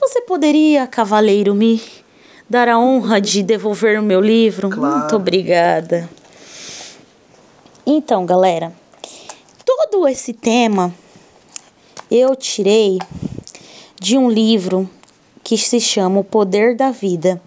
Você 0.00 0.20
poderia, 0.22 0.86
cavaleiro, 0.86 1.54
me 1.54 1.80
dar 2.50 2.68
a 2.68 2.78
honra 2.78 3.20
de 3.20 3.42
devolver 3.42 3.98
o 3.98 4.02
meu 4.02 4.20
livro? 4.20 4.68
Claro. 4.68 4.98
Muito 4.98 5.16
obrigada. 5.16 6.10
Então, 7.86 8.26
galera, 8.26 8.72
todo 9.64 10.08
esse 10.08 10.32
tema 10.32 10.92
eu 12.10 12.34
tirei 12.34 12.98
de 14.00 14.18
um 14.18 14.28
livro 14.28 14.88
que 15.44 15.56
se 15.58 15.78
chama 15.78 16.20
O 16.20 16.24
Poder 16.24 16.74
da 16.74 16.90
Vida, 16.90 17.40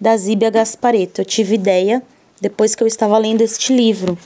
da 0.00 0.16
Zíbia 0.16 0.50
Gaspareto. 0.50 1.20
Eu 1.20 1.24
tive 1.24 1.54
ideia 1.54 2.02
depois 2.40 2.74
que 2.74 2.82
eu 2.82 2.86
estava 2.86 3.16
lendo 3.16 3.40
este 3.42 3.72
livro. 3.72 4.18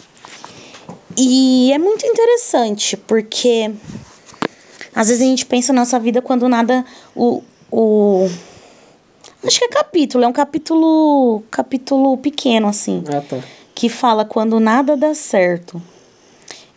E 1.17 1.71
é 1.73 1.79
muito 1.79 2.07
interessante, 2.07 2.97
porque 2.97 3.71
às 4.95 5.09
vezes 5.09 5.23
a 5.23 5.27
gente 5.27 5.45
pensa 5.47 5.73
na 5.73 5.83
nossa 5.83 5.99
vida 6.01 6.23
quando 6.23 6.49
nada. 6.49 6.85
O, 7.15 7.43
o. 7.71 8.29
Acho 9.45 9.59
que 9.59 9.65
é 9.67 9.69
capítulo, 9.69 10.25
é 10.25 10.27
um 10.29 10.33
capítulo. 10.33 11.43
capítulo 11.51 12.17
pequeno, 12.17 12.67
assim 12.69 13.05
Ah, 13.09 13.21
tá. 13.21 13.39
que 13.75 13.89
fala 13.89 14.25
quando 14.25 14.59
nada 14.59 14.97
dá 14.97 15.15
certo. 15.15 15.81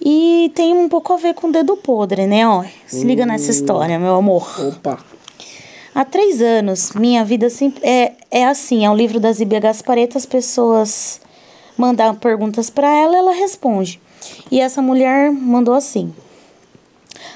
E 0.03 0.51
tem 0.55 0.73
um 0.73 0.89
pouco 0.89 1.13
a 1.13 1.17
ver 1.17 1.35
com 1.35 1.47
o 1.47 1.51
dedo 1.51 1.77
podre, 1.77 2.25
né? 2.25 2.47
Ó, 2.47 2.63
se 2.87 3.03
liga 3.05 3.23
nessa 3.25 3.51
história, 3.51 3.99
meu 3.99 4.15
amor. 4.15 4.49
Opa. 4.59 4.99
Há 5.93 6.05
três 6.05 6.41
anos, 6.41 6.93
minha 6.93 7.23
vida 7.25 7.47
é, 7.81 8.13
é 8.31 8.45
assim, 8.45 8.85
é 8.85 8.89
o 8.89 8.95
livro 8.95 9.19
da 9.19 9.31
Zíbia 9.31 9.59
Gaspareto, 9.59 10.17
as 10.17 10.25
pessoas 10.25 11.19
mandam 11.77 12.15
perguntas 12.15 12.69
para 12.69 12.89
ela, 12.89 13.17
ela 13.17 13.33
responde. 13.33 13.99
E 14.49 14.61
essa 14.61 14.81
mulher 14.81 15.31
mandou 15.31 15.73
assim: 15.73 16.13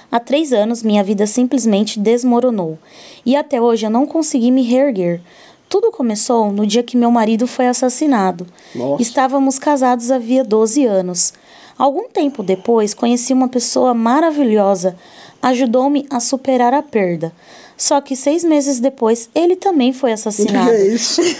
Há 0.09 0.19
três 0.21 0.53
anos, 0.53 0.83
minha 0.83 1.03
vida 1.03 1.27
simplesmente 1.27 1.99
desmoronou. 1.99 2.79
E 3.25 3.35
até 3.35 3.61
hoje 3.61 3.85
eu 3.85 3.89
não 3.89 4.05
consegui 4.05 4.51
me 4.51 4.61
reerguer. 4.61 5.19
Tudo 5.67 5.91
começou 5.91 6.51
no 6.53 6.65
dia 6.65 6.83
que 6.83 6.95
meu 6.95 7.11
marido 7.11 7.45
foi 7.47 7.67
assassinado. 7.67 8.47
Nossa. 8.73 9.01
Estávamos 9.01 9.59
casados 9.59 10.11
havia 10.11 10.43
12 10.43 10.85
anos. 10.85 11.33
Algum 11.77 12.07
tempo 12.07 12.41
depois, 12.41 12.93
conheci 12.93 13.33
uma 13.33 13.49
pessoa 13.49 13.93
maravilhosa. 13.93 14.95
Ajudou-me 15.45 16.07
a 16.09 16.19
superar 16.19 16.73
a 16.73 16.81
perda. 16.81 17.31
Só 17.77 18.01
que 18.01 18.15
seis 18.15 18.43
meses 18.43 18.79
depois, 18.79 19.29
ele 19.35 19.55
também 19.55 19.93
foi 19.93 20.09
O 20.09 20.13
que 20.15 20.19
assassinado. 20.19 20.71
é 20.73 20.87
isso? 20.87 21.21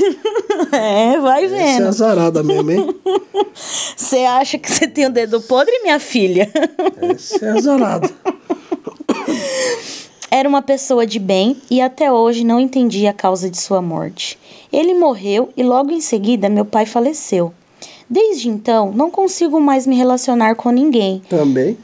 É, 0.71 1.19
vai 1.19 1.45
é 1.45 1.47
vendo. 1.47 1.87
azarada 1.87 2.41
mesmo, 2.43 2.71
hein? 2.71 2.95
Você 3.97 4.19
acha 4.19 4.57
que 4.57 4.71
você 4.71 4.87
tem 4.87 5.05
o 5.05 5.09
dedo 5.09 5.41
podre, 5.41 5.79
minha 5.81 5.99
filha? 5.99 6.49
Essa 7.01 7.45
é 7.45 7.49
azarada. 7.51 8.09
Era 10.29 10.47
uma 10.47 10.61
pessoa 10.61 11.05
de 11.05 11.19
bem 11.19 11.57
e 11.69 11.81
até 11.81 12.11
hoje 12.11 12.43
não 12.43 12.59
entendi 12.59 13.07
a 13.07 13.13
causa 13.13 13.49
de 13.49 13.57
sua 13.59 13.81
morte. 13.81 14.37
Ele 14.71 14.93
morreu 14.93 15.49
e 15.57 15.63
logo 15.63 15.91
em 15.91 16.01
seguida 16.01 16.49
meu 16.49 16.65
pai 16.65 16.85
faleceu. 16.85 17.53
Desde 18.09 18.49
então, 18.49 18.91
não 18.91 19.09
consigo 19.09 19.59
mais 19.59 19.87
me 19.87 19.95
relacionar 19.95 20.55
com 20.55 20.69
ninguém. 20.71 21.21
Também. 21.29 21.77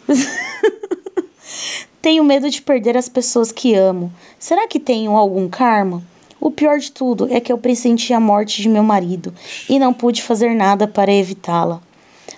Tenho 2.02 2.24
medo 2.24 2.50
de 2.50 2.62
perder 2.62 2.98
as 2.98 3.08
pessoas 3.08 3.52
que 3.52 3.76
amo. 3.76 4.12
Será 4.40 4.68
que 4.68 4.80
tenho 4.80 5.16
algum 5.16 5.48
karma? 5.48 6.02
O 6.40 6.50
pior 6.50 6.80
de 6.80 6.92
tudo 6.92 7.28
é 7.30 7.40
que 7.40 7.54
eu 7.54 7.58
pressenti 7.58 8.12
a 8.14 8.20
morte 8.20 8.62
de 8.62 8.68
meu 8.68 8.82
marido 8.82 9.32
e 9.70 9.78
não 9.78 9.94
pude 9.94 10.24
fazer 10.24 10.56
nada 10.56 10.88
para 10.88 11.14
evitá-la. 11.14 11.80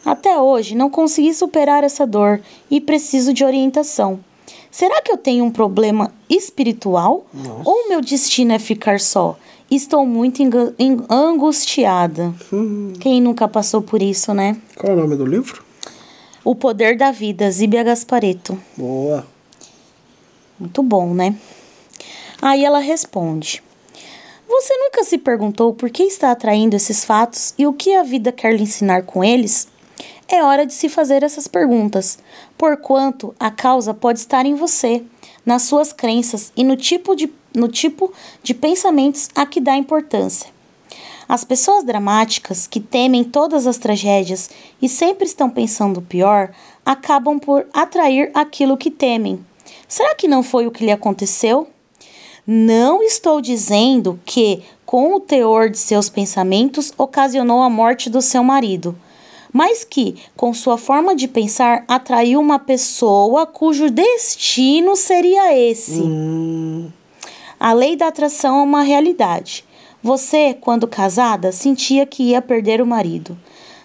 Até 0.06 0.38
hoje 0.38 0.76
não 0.76 0.90
consegui 0.90 1.34
superar 1.34 1.86
essa 1.86 2.06
dor 2.06 2.42
e 2.70 2.82
preciso 2.82 3.34
de 3.34 3.46
orientação. 3.46 4.20
Será 4.70 5.02
que 5.02 5.10
eu 5.10 5.18
tenho 5.18 5.46
um 5.46 5.52
problema 5.52 6.12
espiritual? 6.30 7.26
Ou 7.64 7.88
meu 7.88 8.02
destino 8.02 8.52
é 8.52 8.60
ficar 8.60 9.00
só? 9.00 9.38
Estou 9.72 10.06
muito 10.06 10.44
angustiada. 11.10 12.34
Quem 13.00 13.22
nunca 13.22 13.48
passou 13.48 13.82
por 13.82 14.02
isso, 14.02 14.34
né? 14.34 14.58
Qual 14.76 14.92
é 14.92 14.96
o 14.96 15.00
nome 15.00 15.16
do 15.16 15.26
livro? 15.26 15.64
O 16.44 16.54
Poder 16.54 16.98
da 16.98 17.12
Vida, 17.12 17.50
Zíbia 17.50 17.84
Gaspareto. 17.84 18.60
Boa. 18.76 19.26
Muito 20.60 20.84
bom, 20.84 21.14
né? 21.14 21.36
Aí 22.42 22.64
ela 22.64 22.80
responde: 22.80 23.64
Você 24.48 24.78
nunca 24.78 25.04
se 25.04 25.18
perguntou 25.18 25.74
por 25.74 25.90
que 25.90 26.04
está 26.04 26.32
atraindo 26.32 26.76
esses 26.76 27.04
fatos 27.04 27.54
e 27.58 27.66
o 27.66 27.74
que 27.74 27.96
a 27.96 28.04
vida 28.04 28.32
quer 28.32 28.56
lhe 28.56 28.64
ensinar 28.64 29.04
com 29.04 29.24
eles? 29.24 29.68
É 30.28 30.44
hora 30.44 30.66
de 30.66 30.74
se 30.74 30.90
fazer 30.90 31.24
essas 31.24 31.48
perguntas, 31.48 32.18
porquanto 32.58 33.36
a 33.40 33.52
causa 33.52 33.94
pode 33.94 34.20
estar 34.20 34.46
em 34.46 34.56
você, 34.56 35.04
nas 35.46 35.64
suas 35.64 35.92
crenças 35.92 36.52
e 36.56 36.64
no 36.64 36.76
tipo 36.76 37.16
de, 37.16 37.32
no 37.54 37.68
tipo 37.68 38.12
de 38.42 38.54
pensamentos 38.54 39.30
a 39.36 39.46
que 39.46 39.60
dá 39.60 39.76
importância. 39.76 40.52
As 41.28 41.44
pessoas 41.44 41.84
dramáticas, 41.84 42.68
que 42.68 42.80
temem 42.80 43.24
todas 43.24 43.66
as 43.66 43.78
tragédias 43.78 44.50
e 44.82 44.90
sempre 44.90 45.26
estão 45.26 45.50
pensando 45.50 46.00
o 46.00 46.04
pior, 46.04 46.52
acabam 46.86 47.40
por 47.40 47.66
atrair 47.74 48.30
aquilo 48.34 48.78
que 48.78 48.92
temem. 48.92 49.44
Será 49.94 50.16
que 50.16 50.28
não 50.28 50.42
foi 50.42 50.66
o 50.66 50.72
que 50.72 50.84
lhe 50.84 50.92
aconteceu? 50.92 51.68
Não 52.48 53.04
estou 53.04 53.40
dizendo 53.40 54.20
que, 54.26 54.64
com 54.88 55.14
o 55.14 55.20
teor 55.20 55.70
de 55.70 55.78
seus 55.78 56.10
pensamentos, 56.10 56.92
ocasionou 56.98 57.62
a 57.62 57.70
morte 57.70 58.10
do 58.10 58.20
seu 58.20 58.44
marido, 58.44 58.98
mas 59.54 59.84
que, 59.84 60.16
com 60.36 60.52
sua 60.52 60.80
forma 60.80 61.16
de 61.16 61.28
pensar, 61.28 61.86
atraiu 61.88 62.40
uma 62.40 62.58
pessoa 62.58 63.46
cujo 63.46 63.92
destino 63.92 64.96
seria 64.96 65.56
esse. 65.56 66.02
Hum, 66.02 66.90
A 67.60 67.72
lei 67.72 67.96
da 67.96 68.08
atração 68.08 68.62
é 68.62 68.64
uma 68.64 68.82
realidade. 68.82 69.64
Você, 70.02 70.58
quando 70.60 70.88
casada, 70.88 71.52
sentia 71.52 72.04
que 72.04 72.32
ia 72.32 72.42
perder 72.42 72.82
o 72.82 72.88
marido. 72.88 73.38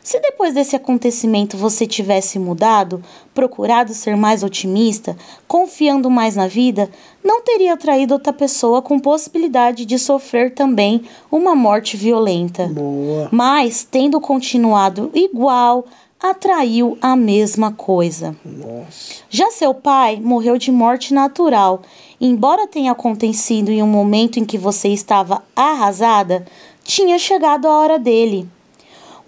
Se 0.08 0.18
depois 0.20 0.54
desse 0.54 0.74
acontecimento 0.74 1.54
você 1.58 1.86
tivesse 1.86 2.38
mudado, 2.38 3.04
procurado 3.34 3.92
ser 3.92 4.16
mais 4.16 4.42
otimista, 4.42 5.14
confiando 5.46 6.08
mais 6.08 6.34
na 6.34 6.46
vida, 6.48 6.88
não 7.22 7.42
teria 7.42 7.74
atraído 7.74 8.14
outra 8.14 8.32
pessoa 8.32 8.80
com 8.80 8.98
possibilidade 8.98 9.84
de 9.84 9.98
sofrer 9.98 10.54
também 10.54 11.02
uma 11.30 11.54
morte 11.54 11.94
violenta. 11.94 12.68
Boa. 12.68 13.28
Mas, 13.30 13.84
tendo 13.84 14.18
continuado 14.18 15.10
igual, 15.12 15.84
atraiu 16.18 16.96
a 17.02 17.14
mesma 17.14 17.70
coisa. 17.70 18.34
Nossa. 18.42 19.22
Já 19.28 19.50
seu 19.50 19.74
pai 19.74 20.18
morreu 20.18 20.56
de 20.56 20.72
morte 20.72 21.12
natural. 21.12 21.82
Embora 22.18 22.66
tenha 22.66 22.92
acontecido 22.92 23.70
em 23.70 23.82
um 23.82 23.86
momento 23.86 24.40
em 24.40 24.46
que 24.46 24.56
você 24.56 24.88
estava 24.88 25.44
arrasada, 25.54 26.46
tinha 26.82 27.18
chegado 27.18 27.68
a 27.68 27.78
hora 27.78 27.98
dele. 27.98 28.48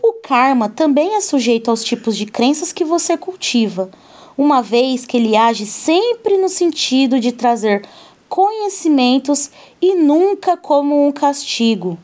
O 0.03 0.15
karma 0.15 0.69
também 0.69 1.15
é 1.15 1.21
sujeito 1.21 1.71
aos 1.71 1.85
tipos 1.85 2.17
de 2.17 2.25
crenças 2.25 2.73
que 2.73 2.85
você 2.85 3.17
cultiva, 3.17 3.91
uma 4.37 4.63
vez 4.63 5.05
que 5.05 5.17
ele 5.17 5.37
age 5.37 5.67
sempre 5.67 6.39
no 6.39 6.49
sentido 6.49 7.21
de 7.21 7.33
trazer 7.33 7.87
conhecimentos 8.29 9.51
e 9.83 9.95
nunca 9.95 10.57
como 10.57 11.07
um 11.07 11.13
castigo. 11.13 11.99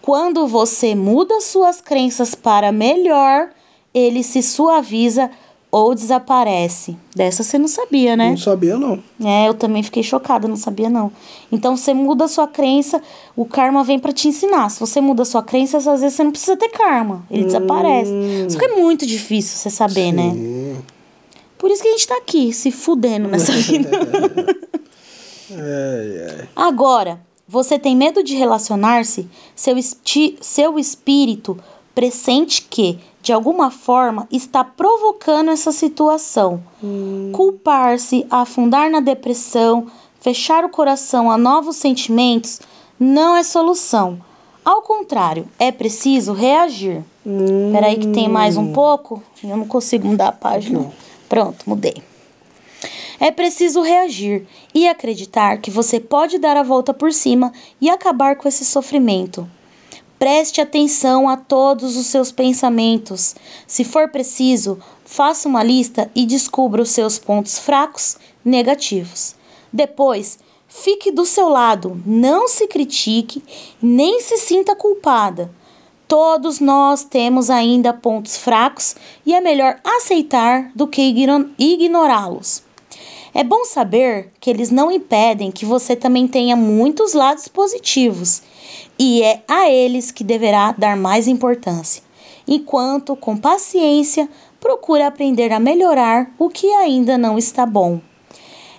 Quando 0.00 0.46
você 0.46 0.94
muda 0.94 1.40
suas 1.40 1.80
crenças 1.80 2.34
para 2.34 2.72
melhor, 2.72 3.50
ele 3.92 4.22
se 4.22 4.42
suaviza 4.42 5.30
ou 5.70 5.94
desaparece. 5.94 6.96
Dessa 7.14 7.42
você 7.42 7.58
não 7.58 7.68
sabia, 7.68 8.16
né? 8.16 8.30
Não 8.30 8.36
sabia, 8.36 8.78
não. 8.78 9.02
É, 9.22 9.48
eu 9.48 9.54
também 9.54 9.82
fiquei 9.82 10.02
chocada, 10.02 10.46
não 10.48 10.56
sabia 10.56 10.88
não. 10.88 11.10
Então 11.50 11.76
você 11.76 11.92
muda 11.92 12.24
a 12.24 12.28
sua 12.28 12.46
crença, 12.46 13.02
o 13.34 13.44
karma 13.44 13.82
vem 13.84 13.98
para 13.98 14.12
te 14.12 14.28
ensinar. 14.28 14.70
Se 14.70 14.80
você 14.80 15.00
muda 15.00 15.22
a 15.22 15.26
sua 15.26 15.42
crença, 15.42 15.78
às 15.78 15.84
vezes 15.84 16.14
você 16.14 16.24
não 16.24 16.30
precisa 16.30 16.56
ter 16.56 16.68
karma, 16.70 17.24
ele 17.30 17.44
desaparece. 17.44 18.10
Só 18.48 18.58
que 18.58 18.64
é 18.64 18.76
muito 18.76 19.06
difícil 19.06 19.56
você 19.56 19.70
saber, 19.70 20.12
né? 20.12 20.30
Sim. 20.32 20.76
Por 21.58 21.70
isso 21.70 21.82
que 21.82 21.88
a 21.88 21.92
gente 21.92 22.06
tá 22.06 22.16
aqui, 22.16 22.52
se 22.52 22.70
fudendo 22.70 23.28
nessa 23.28 23.52
vida. 23.52 23.90
É, 25.50 26.40
é. 26.40 26.48
Agora, 26.54 27.20
você 27.48 27.78
tem 27.78 27.96
medo 27.96 28.22
de 28.22 28.34
relacionar-se? 28.34 29.28
Seu, 29.54 29.76
seu 30.40 30.78
espírito 30.78 31.56
pressente 31.94 32.66
que, 32.68 32.98
de 33.26 33.32
alguma 33.32 33.72
forma, 33.72 34.28
está 34.30 34.62
provocando 34.62 35.50
essa 35.50 35.72
situação. 35.72 36.62
Culpar-se, 37.32 38.24
afundar 38.30 38.88
na 38.88 39.00
depressão, 39.00 39.88
fechar 40.20 40.64
o 40.64 40.68
coração 40.68 41.28
a 41.28 41.36
novos 41.36 41.74
sentimentos 41.74 42.60
não 43.00 43.34
é 43.34 43.42
solução. 43.42 44.20
Ao 44.64 44.80
contrário, 44.80 45.48
é 45.58 45.72
preciso 45.72 46.32
reagir. 46.32 47.02
Peraí 47.72 47.96
que 47.96 48.06
tem 48.06 48.28
mais 48.28 48.56
um 48.56 48.72
pouco. 48.72 49.20
Eu 49.42 49.56
não 49.56 49.66
consigo 49.66 50.06
mudar 50.06 50.28
a 50.28 50.32
página. 50.32 50.88
Pronto, 51.28 51.68
mudei. 51.68 52.00
É 53.18 53.32
preciso 53.32 53.80
reagir 53.80 54.46
e 54.72 54.86
acreditar 54.86 55.56
que 55.56 55.68
você 55.68 55.98
pode 55.98 56.38
dar 56.38 56.56
a 56.56 56.62
volta 56.62 56.94
por 56.94 57.12
cima 57.12 57.52
e 57.80 57.90
acabar 57.90 58.36
com 58.36 58.46
esse 58.46 58.64
sofrimento. 58.64 59.48
Preste 60.18 60.62
atenção 60.62 61.28
a 61.28 61.36
todos 61.36 61.94
os 61.94 62.06
seus 62.06 62.32
pensamentos. 62.32 63.34
Se 63.66 63.84
for 63.84 64.08
preciso, 64.08 64.78
faça 65.04 65.46
uma 65.46 65.62
lista 65.62 66.10
e 66.14 66.24
descubra 66.24 66.80
os 66.80 66.88
seus 66.88 67.18
pontos 67.18 67.58
fracos 67.58 68.16
negativos. 68.42 69.34
Depois, 69.70 70.38
fique 70.66 71.10
do 71.10 71.26
seu 71.26 71.50
lado, 71.50 72.00
não 72.06 72.48
se 72.48 72.66
critique, 72.66 73.44
nem 73.80 74.20
se 74.22 74.38
sinta 74.38 74.74
culpada. 74.74 75.50
Todos 76.08 76.60
nós 76.60 77.04
temos 77.04 77.50
ainda 77.50 77.92
pontos 77.92 78.38
fracos 78.38 78.96
e 79.26 79.34
é 79.34 79.40
melhor 79.40 79.78
aceitar 79.84 80.70
do 80.74 80.86
que 80.86 81.02
igno- 81.02 81.50
ignorá-los. 81.58 82.62
É 83.34 83.44
bom 83.44 83.66
saber 83.66 84.32
que 84.40 84.48
eles 84.48 84.70
não 84.70 84.90
impedem 84.90 85.52
que 85.52 85.66
você 85.66 85.94
também 85.94 86.26
tenha 86.26 86.56
muitos 86.56 87.12
lados 87.12 87.48
positivos, 87.48 88.40
e 88.98 89.22
é 89.22 89.42
a 89.46 89.68
eles 89.68 90.10
que 90.10 90.24
deverá 90.24 90.72
dar 90.72 90.96
mais 90.96 91.28
importância, 91.28 92.02
enquanto, 92.46 93.14
com 93.14 93.36
paciência, 93.36 94.28
procura 94.60 95.06
aprender 95.06 95.52
a 95.52 95.60
melhorar 95.60 96.30
o 96.38 96.48
que 96.48 96.66
ainda 96.66 97.18
não 97.18 97.36
está 97.36 97.66
bom. 97.66 98.00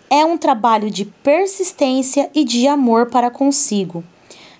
É 0.10 0.23
um 0.25 0.38
trabalho 0.38 0.89
de 0.89 1.06
persistência 1.06 2.30
e 2.34 2.43
de 2.43 2.67
amor 2.67 3.08
para 3.08 3.30
consigo. 3.30 4.03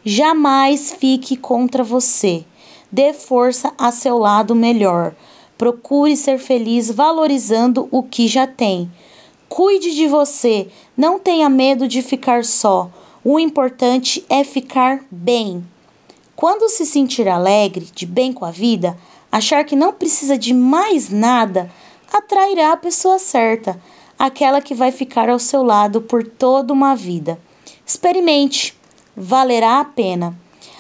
Jamais 0.04 0.94
fique 0.94 1.36
contra 1.36 1.84
você. 1.84 2.46
Dê 2.92 3.14
força 3.14 3.74
a 3.78 3.92
seu 3.92 4.18
lado 4.18 4.54
melhor. 4.54 5.16
Procure 5.58 6.16
ser 6.16 6.38
feliz 6.38 6.92
valorizando 6.92 7.88
o 7.92 8.04
que 8.04 8.28
já 8.28 8.46
tem. 8.46 8.92
Cuide 9.50 9.96
de 9.96 10.08
você. 10.08 10.68
Não 10.96 11.18
tenha 11.18 11.50
medo 11.50 11.88
de 11.88 12.02
ficar 12.02 12.44
só. 12.44 12.90
O 13.30 13.38
importante 13.38 14.26
é 14.30 14.42
ficar 14.42 15.04
bem. 15.12 15.62
Quando 16.34 16.70
se 16.70 16.86
sentir 16.86 17.28
alegre, 17.28 17.86
de 17.94 18.06
bem 18.06 18.32
com 18.32 18.46
a 18.46 18.52
vida, 18.52 18.98
achar 19.30 19.66
que 19.66 19.76
não 19.76 19.92
precisa 19.92 20.38
de 20.38 20.54
mais 20.54 21.10
nada, 21.10 21.70
atrairá 22.14 22.72
a 22.72 22.78
pessoa 22.78 23.20
certa, 23.20 23.78
aquela 24.18 24.62
que 24.62 24.74
vai 24.74 24.94
ficar 24.94 25.30
ao 25.30 25.40
seu 25.40 25.62
lado 25.62 26.00
por 26.00 26.26
toda 26.26 26.72
uma 26.72 26.96
vida. 26.96 27.38
Experimente, 27.86 28.74
valerá 29.14 29.82
a 29.82 29.84
pena. 29.84 30.34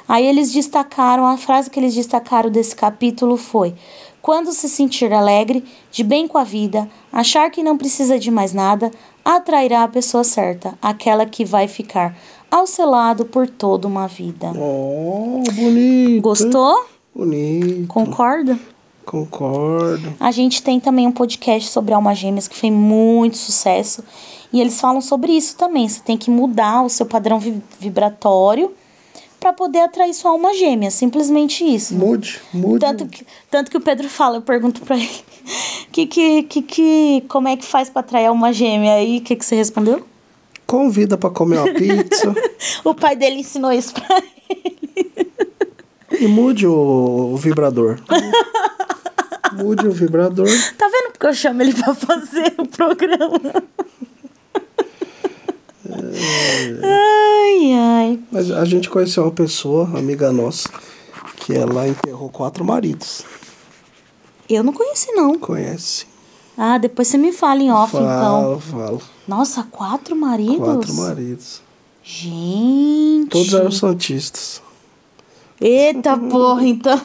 Aí 0.07 0.25
eles 0.25 0.49
destacaram, 0.53 1.27
a 1.27 1.35
frase 1.35 1.69
que 1.69 1.77
eles 1.77 1.93
destacaram 1.93 2.49
desse 2.49 2.73
capítulo 2.73 3.35
foi: 3.35 3.75
Quando 4.21 4.53
se 4.53 4.69
sentir 4.69 5.11
alegre, 5.11 5.65
de 5.91 6.01
bem 6.01 6.29
com 6.29 6.37
a 6.37 6.45
vida, 6.45 6.89
achar 7.11 7.51
que 7.51 7.61
não 7.61 7.77
precisa 7.77 8.17
de 8.17 8.31
mais 8.31 8.53
nada, 8.53 8.89
atrairá 9.25 9.83
a 9.83 9.89
pessoa 9.89 10.23
certa, 10.23 10.77
aquela 10.81 11.25
que 11.25 11.43
vai 11.43 11.67
ficar 11.67 12.17
ao 12.51 12.65
seu 12.67 12.89
lado 12.89 13.25
por 13.25 13.47
toda 13.47 13.87
uma 13.87 14.07
vida. 14.07 14.51
Oh, 14.55 15.43
bonito. 15.53 16.21
Gostou? 16.21 16.85
Bonito. 17.15 17.87
Concorda? 17.87 18.57
Concordo. 19.05 20.13
A 20.19 20.31
gente 20.31 20.61
tem 20.61 20.79
também 20.79 21.07
um 21.07 21.11
podcast 21.11 21.69
sobre 21.69 21.93
almas 21.93 22.17
gêmeas 22.17 22.47
que 22.47 22.55
fez 22.55 22.71
muito 22.73 23.37
sucesso. 23.37 24.03
E 24.51 24.59
eles 24.61 24.79
falam 24.79 25.01
sobre 25.01 25.31
isso 25.31 25.55
também. 25.55 25.87
Você 25.87 26.01
tem 26.01 26.17
que 26.17 26.29
mudar 26.29 26.83
o 26.83 26.89
seu 26.89 27.05
padrão 27.05 27.39
vi- 27.39 27.61
vibratório 27.79 28.71
para 29.39 29.53
poder 29.53 29.79
atrair 29.79 30.13
sua 30.13 30.31
alma 30.31 30.53
gêmea. 30.53 30.91
Simplesmente 30.91 31.63
isso. 31.63 31.95
Mude, 31.95 32.39
mude. 32.53 32.79
Tanto 32.79 33.05
que, 33.07 33.25
tanto 33.49 33.71
que 33.71 33.77
o 33.77 33.81
Pedro 33.81 34.09
fala, 34.09 34.37
eu 34.37 34.41
pergunto 34.41 34.81
pra 34.81 34.97
ele, 34.97 35.09
que, 35.91 36.05
que, 36.05 36.43
que, 36.43 36.61
que, 36.61 37.23
como 37.29 37.47
é 37.47 37.55
que 37.55 37.65
faz 37.65 37.89
pra 37.89 38.01
atrair 38.01 38.29
uma 38.31 38.51
gêmea? 38.51 38.93
Aí, 38.95 39.19
o 39.19 39.21
que, 39.21 39.35
que 39.35 39.45
você 39.45 39.55
respondeu? 39.55 40.05
Convida 40.67 41.17
pra 41.17 41.29
comer 41.29 41.57
uma 41.59 41.73
pizza. 41.73 42.35
O 42.83 42.93
pai 42.93 43.15
dele 43.15 43.39
ensinou 43.39 43.71
isso 43.71 43.93
pra 43.93 44.17
ele. 44.49 45.31
e 46.19 46.27
mude 46.27 46.67
o, 46.67 47.31
o 47.33 47.37
vibrador. 47.37 47.99
mude 49.53 49.87
o 49.87 49.91
vibrador. 49.91 50.47
Tá 50.77 50.87
vendo 50.87 51.11
porque 51.11 51.25
eu 51.27 51.33
chamo 51.33 51.61
ele 51.61 51.73
pra 51.73 51.95
fazer 51.95 52.53
o 52.57 52.65
programa? 52.67 53.63
ai, 56.83 57.73
ai. 57.73 58.19
Mas 58.31 58.51
a 58.51 58.65
gente 58.65 58.89
conheceu 58.89 59.23
uma 59.23 59.31
pessoa, 59.31 59.85
amiga 59.97 60.31
nossa, 60.31 60.69
que 61.37 61.53
ela 61.53 61.87
enterrou 61.87 62.29
quatro 62.29 62.63
maridos. 62.65 63.23
Eu 64.49 64.63
não 64.63 64.73
conheci, 64.73 65.11
não. 65.11 65.37
Conhece? 65.37 66.05
Ah, 66.57 66.77
depois 66.77 67.07
você 67.07 67.17
me 67.17 67.31
fala 67.31 67.61
em 67.61 67.71
off, 67.71 67.95
então. 67.95 68.59
Fala, 68.59 68.59
fala. 68.59 69.16
Nossa, 69.27 69.63
quatro 69.63 70.15
maridos? 70.15 70.57
Quatro 70.57 70.93
maridos. 70.93 71.61
Gente. 72.03 73.29
Todos 73.29 73.53
eram 73.53 73.71
santistas. 73.71 74.61
Eita 75.59 76.15
porra, 76.29 76.65
então. 76.65 76.97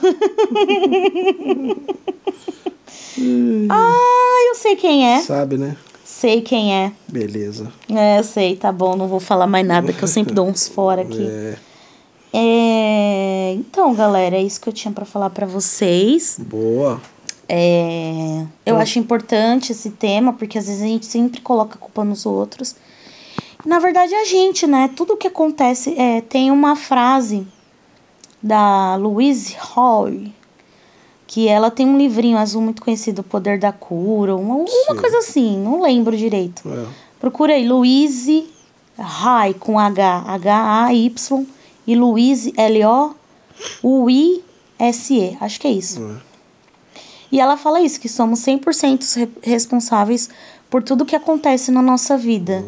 ah, 3.68 4.46
eu 4.48 4.54
sei 4.54 4.76
quem 4.76 5.06
é. 5.08 5.20
Sabe, 5.20 5.56
né? 5.58 5.76
Sei 6.04 6.40
quem 6.40 6.72
é. 6.74 6.92
Beleza. 7.08 7.72
É, 7.88 8.18
eu 8.20 8.24
sei, 8.24 8.54
tá 8.56 8.70
bom, 8.70 8.94
não 8.96 9.08
vou 9.08 9.18
falar 9.20 9.46
mais 9.46 9.66
nada, 9.66 9.92
que 9.92 10.02
eu 10.02 10.08
sempre 10.08 10.32
dou 10.34 10.46
uns 10.46 10.68
fora 10.68 11.02
aqui. 11.08 11.26
É, 11.26 11.56
É, 12.32 13.52
Então, 13.54 13.92
galera, 13.94 14.36
é 14.36 14.42
isso 14.42 14.60
que 14.60 14.68
eu 14.68 14.72
tinha 14.72 14.92
pra 14.92 15.04
falar 15.04 15.30
pra 15.30 15.46
vocês. 15.46 16.36
boa. 16.38 17.00
É, 17.48 18.46
eu 18.64 18.78
acho 18.78 18.98
importante 18.98 19.72
esse 19.72 19.90
tema, 19.90 20.32
porque 20.32 20.58
às 20.58 20.66
vezes 20.66 20.82
a 20.82 20.86
gente 20.86 21.06
sempre 21.06 21.40
coloca 21.40 21.74
a 21.74 21.78
culpa 21.78 22.04
nos 22.04 22.24
outros. 22.24 22.74
Na 23.64 23.78
verdade, 23.78 24.14
é 24.14 24.22
a 24.22 24.24
gente, 24.24 24.66
né? 24.66 24.90
Tudo 24.94 25.16
que 25.16 25.28
acontece. 25.28 25.94
É, 25.98 26.20
tem 26.20 26.50
uma 26.50 26.74
frase 26.74 27.46
da 28.42 28.96
Louise 28.96 29.56
Hay, 29.76 30.32
que 31.26 31.46
ela 31.48 31.70
tem 31.70 31.86
um 31.86 31.96
livrinho 31.96 32.36
azul 32.36 32.60
muito 32.60 32.82
conhecido, 32.82 33.20
O 33.20 33.24
Poder 33.24 33.58
da 33.58 33.72
Cura, 33.72 34.34
uma, 34.34 34.56
uma 34.56 34.96
coisa 35.00 35.18
assim, 35.18 35.56
não 35.58 35.80
lembro 35.80 36.16
direito. 36.16 36.62
É. 36.68 36.86
Procura 37.20 37.54
aí, 37.54 37.66
Louise 37.66 38.50
Hay, 38.98 39.54
com 39.54 39.78
H, 39.78 40.24
H-A-Y, 40.26 41.46
e 41.86 41.94
Louise, 41.94 42.52
L-O-U-I-S-E, 42.56 43.16
acho 45.40 45.60
que 45.60 45.68
é 45.68 45.72
isso. 45.72 46.02
É. 46.02 46.31
E 47.32 47.40
ela 47.40 47.56
fala 47.56 47.80
isso, 47.80 47.98
que 47.98 48.08
somos 48.10 48.40
100% 48.40 49.16
re- 49.16 49.28
responsáveis 49.42 50.28
por 50.68 50.82
tudo 50.82 51.04
que 51.06 51.16
acontece 51.16 51.70
na 51.70 51.80
nossa 51.82 52.16
vida. 52.18 52.62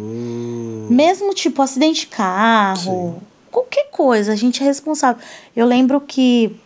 Mesmo 0.90 1.34
tipo 1.34 1.60
acidente 1.62 2.00
de 2.00 2.06
carro, 2.08 3.22
qualquer 3.50 3.90
coisa, 3.90 4.32
a 4.32 4.36
gente 4.36 4.62
é 4.62 4.66
responsável. 4.66 5.22
Eu 5.54 5.66
lembro 5.66 6.00
que 6.00 6.56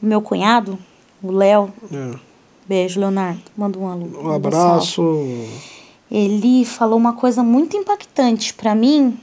meu 0.00 0.20
cunhado, 0.22 0.78
o 1.22 1.30
Léo, 1.30 1.72
É. 1.92 2.18
beijo, 2.66 2.98
Leonardo, 3.00 3.40
manda 3.56 3.78
um 3.78 3.86
alô. 3.88 4.06
Um 4.22 4.30
abraço. 4.30 5.02
ele 6.10 6.64
falou 6.64 6.98
uma 6.98 7.12
coisa 7.14 7.42
muito 7.42 7.76
impactante 7.76 8.52
pra 8.54 8.74
mim 8.74 9.18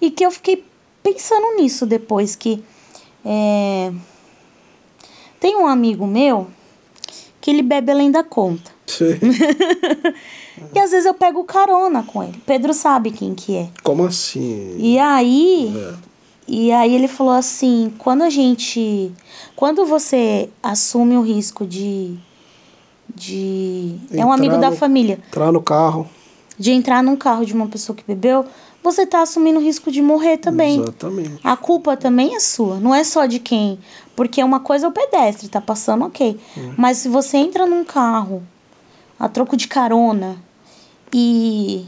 e 0.00 0.10
que 0.10 0.24
eu 0.24 0.30
fiquei 0.30 0.64
pensando 1.02 1.56
nisso 1.56 1.84
depois 1.86 2.34
que 2.36 2.62
é, 3.24 3.90
tem 5.40 5.56
um 5.56 5.66
amigo 5.66 6.06
meu 6.06 6.46
que 7.48 7.52
ele 7.54 7.62
bebe 7.62 7.90
além 7.90 8.10
da 8.10 8.22
conta 8.22 8.70
e 10.74 10.78
às 10.78 10.90
vezes 10.90 11.06
eu 11.06 11.14
pego 11.14 11.44
carona 11.44 12.02
com 12.02 12.22
ele 12.22 12.38
Pedro 12.44 12.74
sabe 12.74 13.10
quem 13.10 13.34
que 13.34 13.56
é 13.56 13.68
Como 13.82 14.04
assim? 14.04 14.74
e 14.78 14.98
aí 14.98 15.72
É. 15.74 15.94
e 16.46 16.72
aí 16.72 16.94
ele 16.94 17.08
falou 17.08 17.32
assim 17.32 17.90
quando 17.98 18.22
a 18.22 18.28
gente 18.30 19.10
quando 19.56 19.86
você 19.86 20.50
assume 20.62 21.16
o 21.16 21.22
risco 21.22 21.66
de 21.66 22.16
de 23.14 23.94
é 24.12 24.16
um 24.16 24.20
Entrar 24.20 24.34
amigo 24.34 24.58
da 24.58 24.70
no- 24.70 24.76
família 24.76 25.18
Entrar 25.28 25.50
no 25.52 25.62
carro. 25.62 26.06
de 26.58 26.70
entrar 26.72 27.02
num 27.02 27.16
carro 27.16 27.46
de 27.46 27.54
uma 27.54 27.66
pessoa 27.68 27.96
que 27.96 28.04
bebeu, 28.06 28.44
você 28.82 29.04
tá 29.06 29.22
assumindo 29.22 29.58
o 29.58 29.62
risco 29.62 29.90
de 29.90 30.00
morrer 30.00 30.38
também. 30.38 30.80
Exatamente. 30.80 31.40
A 31.44 31.56
culpa 31.56 31.96
também 31.96 32.34
é 32.34 32.40
sua, 32.40 32.78
não 32.80 32.94
é 32.94 33.04
só 33.04 33.26
de 33.26 33.38
quem. 33.38 33.78
Porque 34.16 34.42
uma 34.42 34.60
coisa 34.60 34.86
é 34.86 34.88
o 34.88 34.92
pedestre, 34.92 35.48
tá 35.48 35.60
passando, 35.60 36.04
ok. 36.04 36.38
Mas 36.76 36.98
se 36.98 37.08
você 37.08 37.36
entra 37.36 37.66
num 37.66 37.84
carro 37.84 38.42
a 39.18 39.28
troco 39.28 39.56
de 39.56 39.68
carona 39.68 40.36
e. 41.12 41.84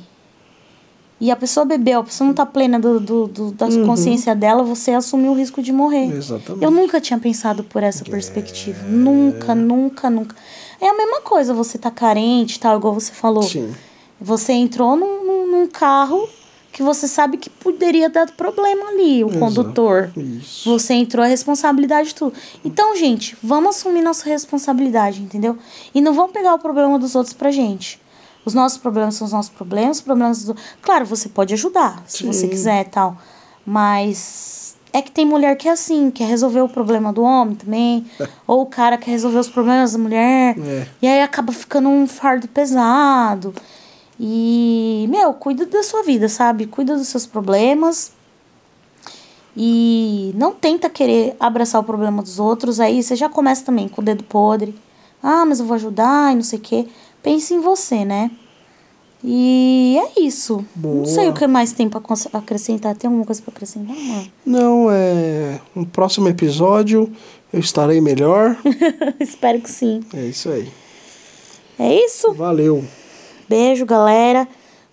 E 1.22 1.30
a 1.30 1.36
pessoa 1.36 1.66
bebeu, 1.66 2.00
a 2.00 2.04
pessoa 2.04 2.26
não 2.26 2.32
tá 2.34 2.46
plena 2.46 2.80
do, 2.80 2.98
do, 2.98 3.26
do- 3.26 3.52
da 3.52 3.66
consciência 3.84 4.34
dela, 4.34 4.62
você 4.62 4.92
assumiu 4.92 5.32
o 5.32 5.34
risco 5.34 5.62
de 5.62 5.70
morrer. 5.70 6.10
Exatamente. 6.16 6.64
Eu 6.64 6.70
nunca 6.70 6.98
tinha 6.98 7.18
pensado 7.18 7.62
por 7.62 7.82
essa 7.82 8.02
perspectiva. 8.04 8.86
Nunca, 8.88 9.54
nunca, 9.54 10.08
nunca. 10.08 10.34
É 10.80 10.88
a 10.88 10.94
mesma 10.96 11.20
coisa, 11.20 11.52
você 11.52 11.76
tá 11.76 11.90
carente, 11.90 12.58
tal, 12.58 12.78
igual 12.78 12.94
você 12.94 13.12
falou. 13.12 13.42
Sim. 13.42 13.70
Você 14.18 14.54
entrou 14.54 14.96
num, 14.96 15.24
num- 15.26 15.46
num 15.52 15.66
carro 15.66 16.26
que 16.72 16.82
você 16.82 17.08
sabe 17.08 17.36
que 17.36 17.50
poderia 17.50 18.08
dar 18.08 18.30
problema 18.32 18.90
ali, 18.90 19.24
o 19.24 19.28
Exato. 19.28 19.38
condutor. 19.38 20.10
Isso. 20.16 20.70
Você 20.70 20.94
entrou 20.94 21.24
a 21.24 21.28
responsabilidade 21.28 22.08
de 22.08 22.14
tudo. 22.14 22.32
Então, 22.64 22.96
gente, 22.96 23.36
vamos 23.42 23.76
assumir 23.76 24.02
nossa 24.02 24.28
responsabilidade, 24.28 25.20
entendeu? 25.20 25.58
E 25.94 26.00
não 26.00 26.14
vamos 26.14 26.32
pegar 26.32 26.54
o 26.54 26.58
problema 26.58 26.98
dos 26.98 27.14
outros 27.14 27.34
pra 27.34 27.50
gente. 27.50 28.00
Os 28.44 28.54
nossos 28.54 28.78
problemas 28.78 29.16
são 29.16 29.26
os 29.26 29.32
nossos 29.32 29.50
problemas, 29.50 29.98
os 29.98 30.02
problemas 30.02 30.44
do... 30.44 30.56
Claro, 30.80 31.04
você 31.04 31.28
pode 31.28 31.52
ajudar, 31.54 32.02
se 32.06 32.24
você 32.24 32.40
Sim. 32.42 32.48
quiser 32.48 32.80
e 32.82 32.88
tal. 32.88 33.18
Mas 33.66 34.76
é 34.92 35.02
que 35.02 35.10
tem 35.10 35.26
mulher 35.26 35.56
que 35.56 35.68
é 35.68 35.72
assim, 35.72 36.10
quer 36.10 36.26
resolver 36.26 36.60
o 36.60 36.68
problema 36.68 37.12
do 37.12 37.22
homem 37.22 37.54
também. 37.54 38.06
ou 38.46 38.62
o 38.62 38.66
cara 38.66 38.96
quer 38.96 39.10
resolver 39.10 39.38
os 39.38 39.48
problemas 39.48 39.92
da 39.92 39.98
mulher. 39.98 40.56
É. 40.58 40.86
E 41.02 41.08
aí 41.08 41.22
acaba 41.22 41.52
ficando 41.52 41.88
um 41.88 42.06
fardo 42.06 42.48
pesado. 42.48 43.54
E, 44.22 45.06
meu, 45.08 45.32
cuida 45.32 45.64
da 45.64 45.82
sua 45.82 46.02
vida, 46.02 46.28
sabe? 46.28 46.66
Cuida 46.66 46.94
dos 46.94 47.08
seus 47.08 47.24
problemas. 47.24 48.12
E 49.56 50.32
não 50.36 50.52
tenta 50.52 50.88
querer 50.90 51.34
abraçar 51.40 51.80
o 51.80 51.84
problema 51.84 52.22
dos 52.22 52.38
outros. 52.38 52.78
Aí 52.80 53.02
você 53.02 53.16
já 53.16 53.28
começa 53.28 53.64
também 53.64 53.88
com 53.88 54.00
o 54.00 54.04
dedo 54.04 54.22
podre. 54.24 54.74
Ah, 55.22 55.44
mas 55.46 55.58
eu 55.58 55.66
vou 55.66 55.74
ajudar 55.74 56.32
e 56.32 56.36
não 56.36 56.42
sei 56.42 56.58
o 56.58 56.62
quê. 56.62 56.86
Pense 57.22 57.52
em 57.54 57.60
você, 57.60 58.04
né? 58.04 58.30
E 59.24 59.98
é 60.16 60.20
isso. 60.20 60.64
Não 60.76 60.92
Boa. 60.92 61.06
sei 61.06 61.28
o 61.28 61.34
que 61.34 61.46
mais 61.46 61.72
tem 61.72 61.88
pra 61.88 62.00
cons- 62.00 62.28
acrescentar. 62.32 62.94
Tem 62.96 63.08
alguma 63.08 63.24
coisa 63.26 63.42
pra 63.42 63.52
acrescentar? 63.52 63.96
Não, 64.46 64.88
é. 64.90 65.60
No 65.74 65.84
próximo 65.84 66.28
episódio 66.28 67.10
eu 67.52 67.60
estarei 67.60 68.00
melhor. 68.00 68.56
Espero 69.18 69.60
que 69.60 69.70
sim. 69.70 70.00
É 70.14 70.24
isso 70.26 70.48
aí. 70.48 70.70
É 71.78 71.94
isso. 72.04 72.32
Valeu. 72.34 72.82
Beijo, 73.50 73.84
galera. 73.84 74.46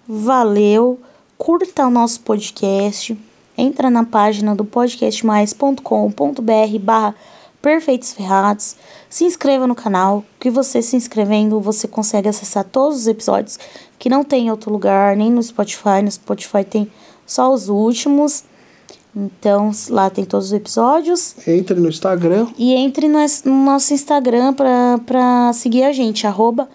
Valeu. 0.08 1.00
Curta 1.38 1.86
o 1.86 1.92
nosso 1.92 2.22
podcast. 2.22 3.16
Entra 3.56 3.88
na 3.88 4.04
página 4.04 4.56
do 4.56 4.66
podcastmais.com.br 4.66 6.80
barra 6.82 7.14
Perfeitos 7.62 8.14
Ferrados. 8.14 8.76
Se 9.08 9.26
inscreva 9.26 9.68
no 9.68 9.76
canal, 9.76 10.26
que 10.40 10.50
você 10.50 10.82
se 10.82 10.96
inscrevendo, 10.96 11.62
você 11.62 11.88
consegue 11.88 12.30
acessar 12.30 12.64
todos 12.64 12.98
os 12.98 13.06
episódios 13.06 13.60
que 14.00 14.10
não 14.10 14.24
tem 14.24 14.48
em 14.48 14.50
outro 14.50 14.72
lugar, 14.72 15.16
nem 15.16 15.30
no 15.30 15.44
Spotify. 15.44 16.02
No 16.04 16.10
Spotify 16.10 16.64
tem 16.64 16.92
só 17.28 17.54
os 17.54 17.70
últimos. 17.70 18.44
Então, 19.16 19.70
lá 19.90 20.10
tem 20.10 20.26
todos 20.26 20.48
os 20.48 20.54
episódios. 20.54 21.36
Entre 21.48 21.80
no 21.80 21.90
Instagram. 21.90 22.48
E 22.58 22.74
entre 22.74 23.08
no, 23.08 23.20
no 23.46 23.66
nosso 23.66 23.94
Instagram 23.94 24.56
pra 25.06 25.54
seguir 25.54 25.84
a 25.84 25.92
gente, 25.92 26.26
arroba 26.26 26.68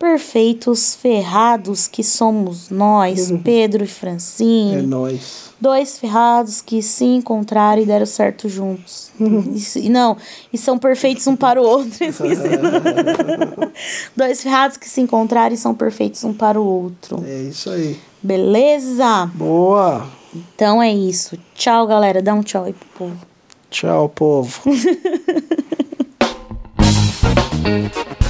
Perfeitos 0.00 0.94
Ferrados, 0.94 1.86
que 1.86 2.02
somos 2.02 2.70
nós, 2.70 3.30
Pedro 3.44 3.82
e 3.82 3.84
É 3.84 3.86
Francine. 3.86 4.80
nóis. 4.86 5.50
Dois 5.60 5.98
ferrados 5.98 6.62
que 6.62 6.80
se 6.80 7.04
encontraram 7.04 7.82
e 7.82 7.84
deram 7.84 8.06
certo 8.06 8.48
juntos. 8.48 9.10
Isso- 9.54 9.78
e 9.78 9.90
não, 9.90 10.16
e 10.50 10.56
são 10.56 10.78
perfeitos 10.78 11.26
um 11.26 11.36
para 11.36 11.60
o 11.60 11.64
outro. 11.66 11.92
Dois 14.16 14.42
ferrados 14.42 14.78
que 14.78 14.88
se 14.88 15.02
encontraram 15.02 15.54
e 15.54 15.58
são 15.58 15.74
perfeitos 15.74 16.24
um 16.24 16.32
para 16.32 16.58
o 16.58 16.64
outro. 16.64 17.22
É 17.26 17.42
isso 17.42 17.68
aí. 17.68 18.00
Beleza? 18.22 19.26
Boa. 19.34 20.06
Então 20.34 20.82
é 20.82 20.90
isso. 20.90 21.36
Tchau, 21.54 21.86
galera. 21.86 22.22
Dá 22.22 22.32
um 22.32 22.42
tchau 22.42 22.64
aí 22.64 22.72
pro 22.72 22.88
povo. 22.96 23.18
Tchau, 23.70 24.08
povo. 24.08 24.62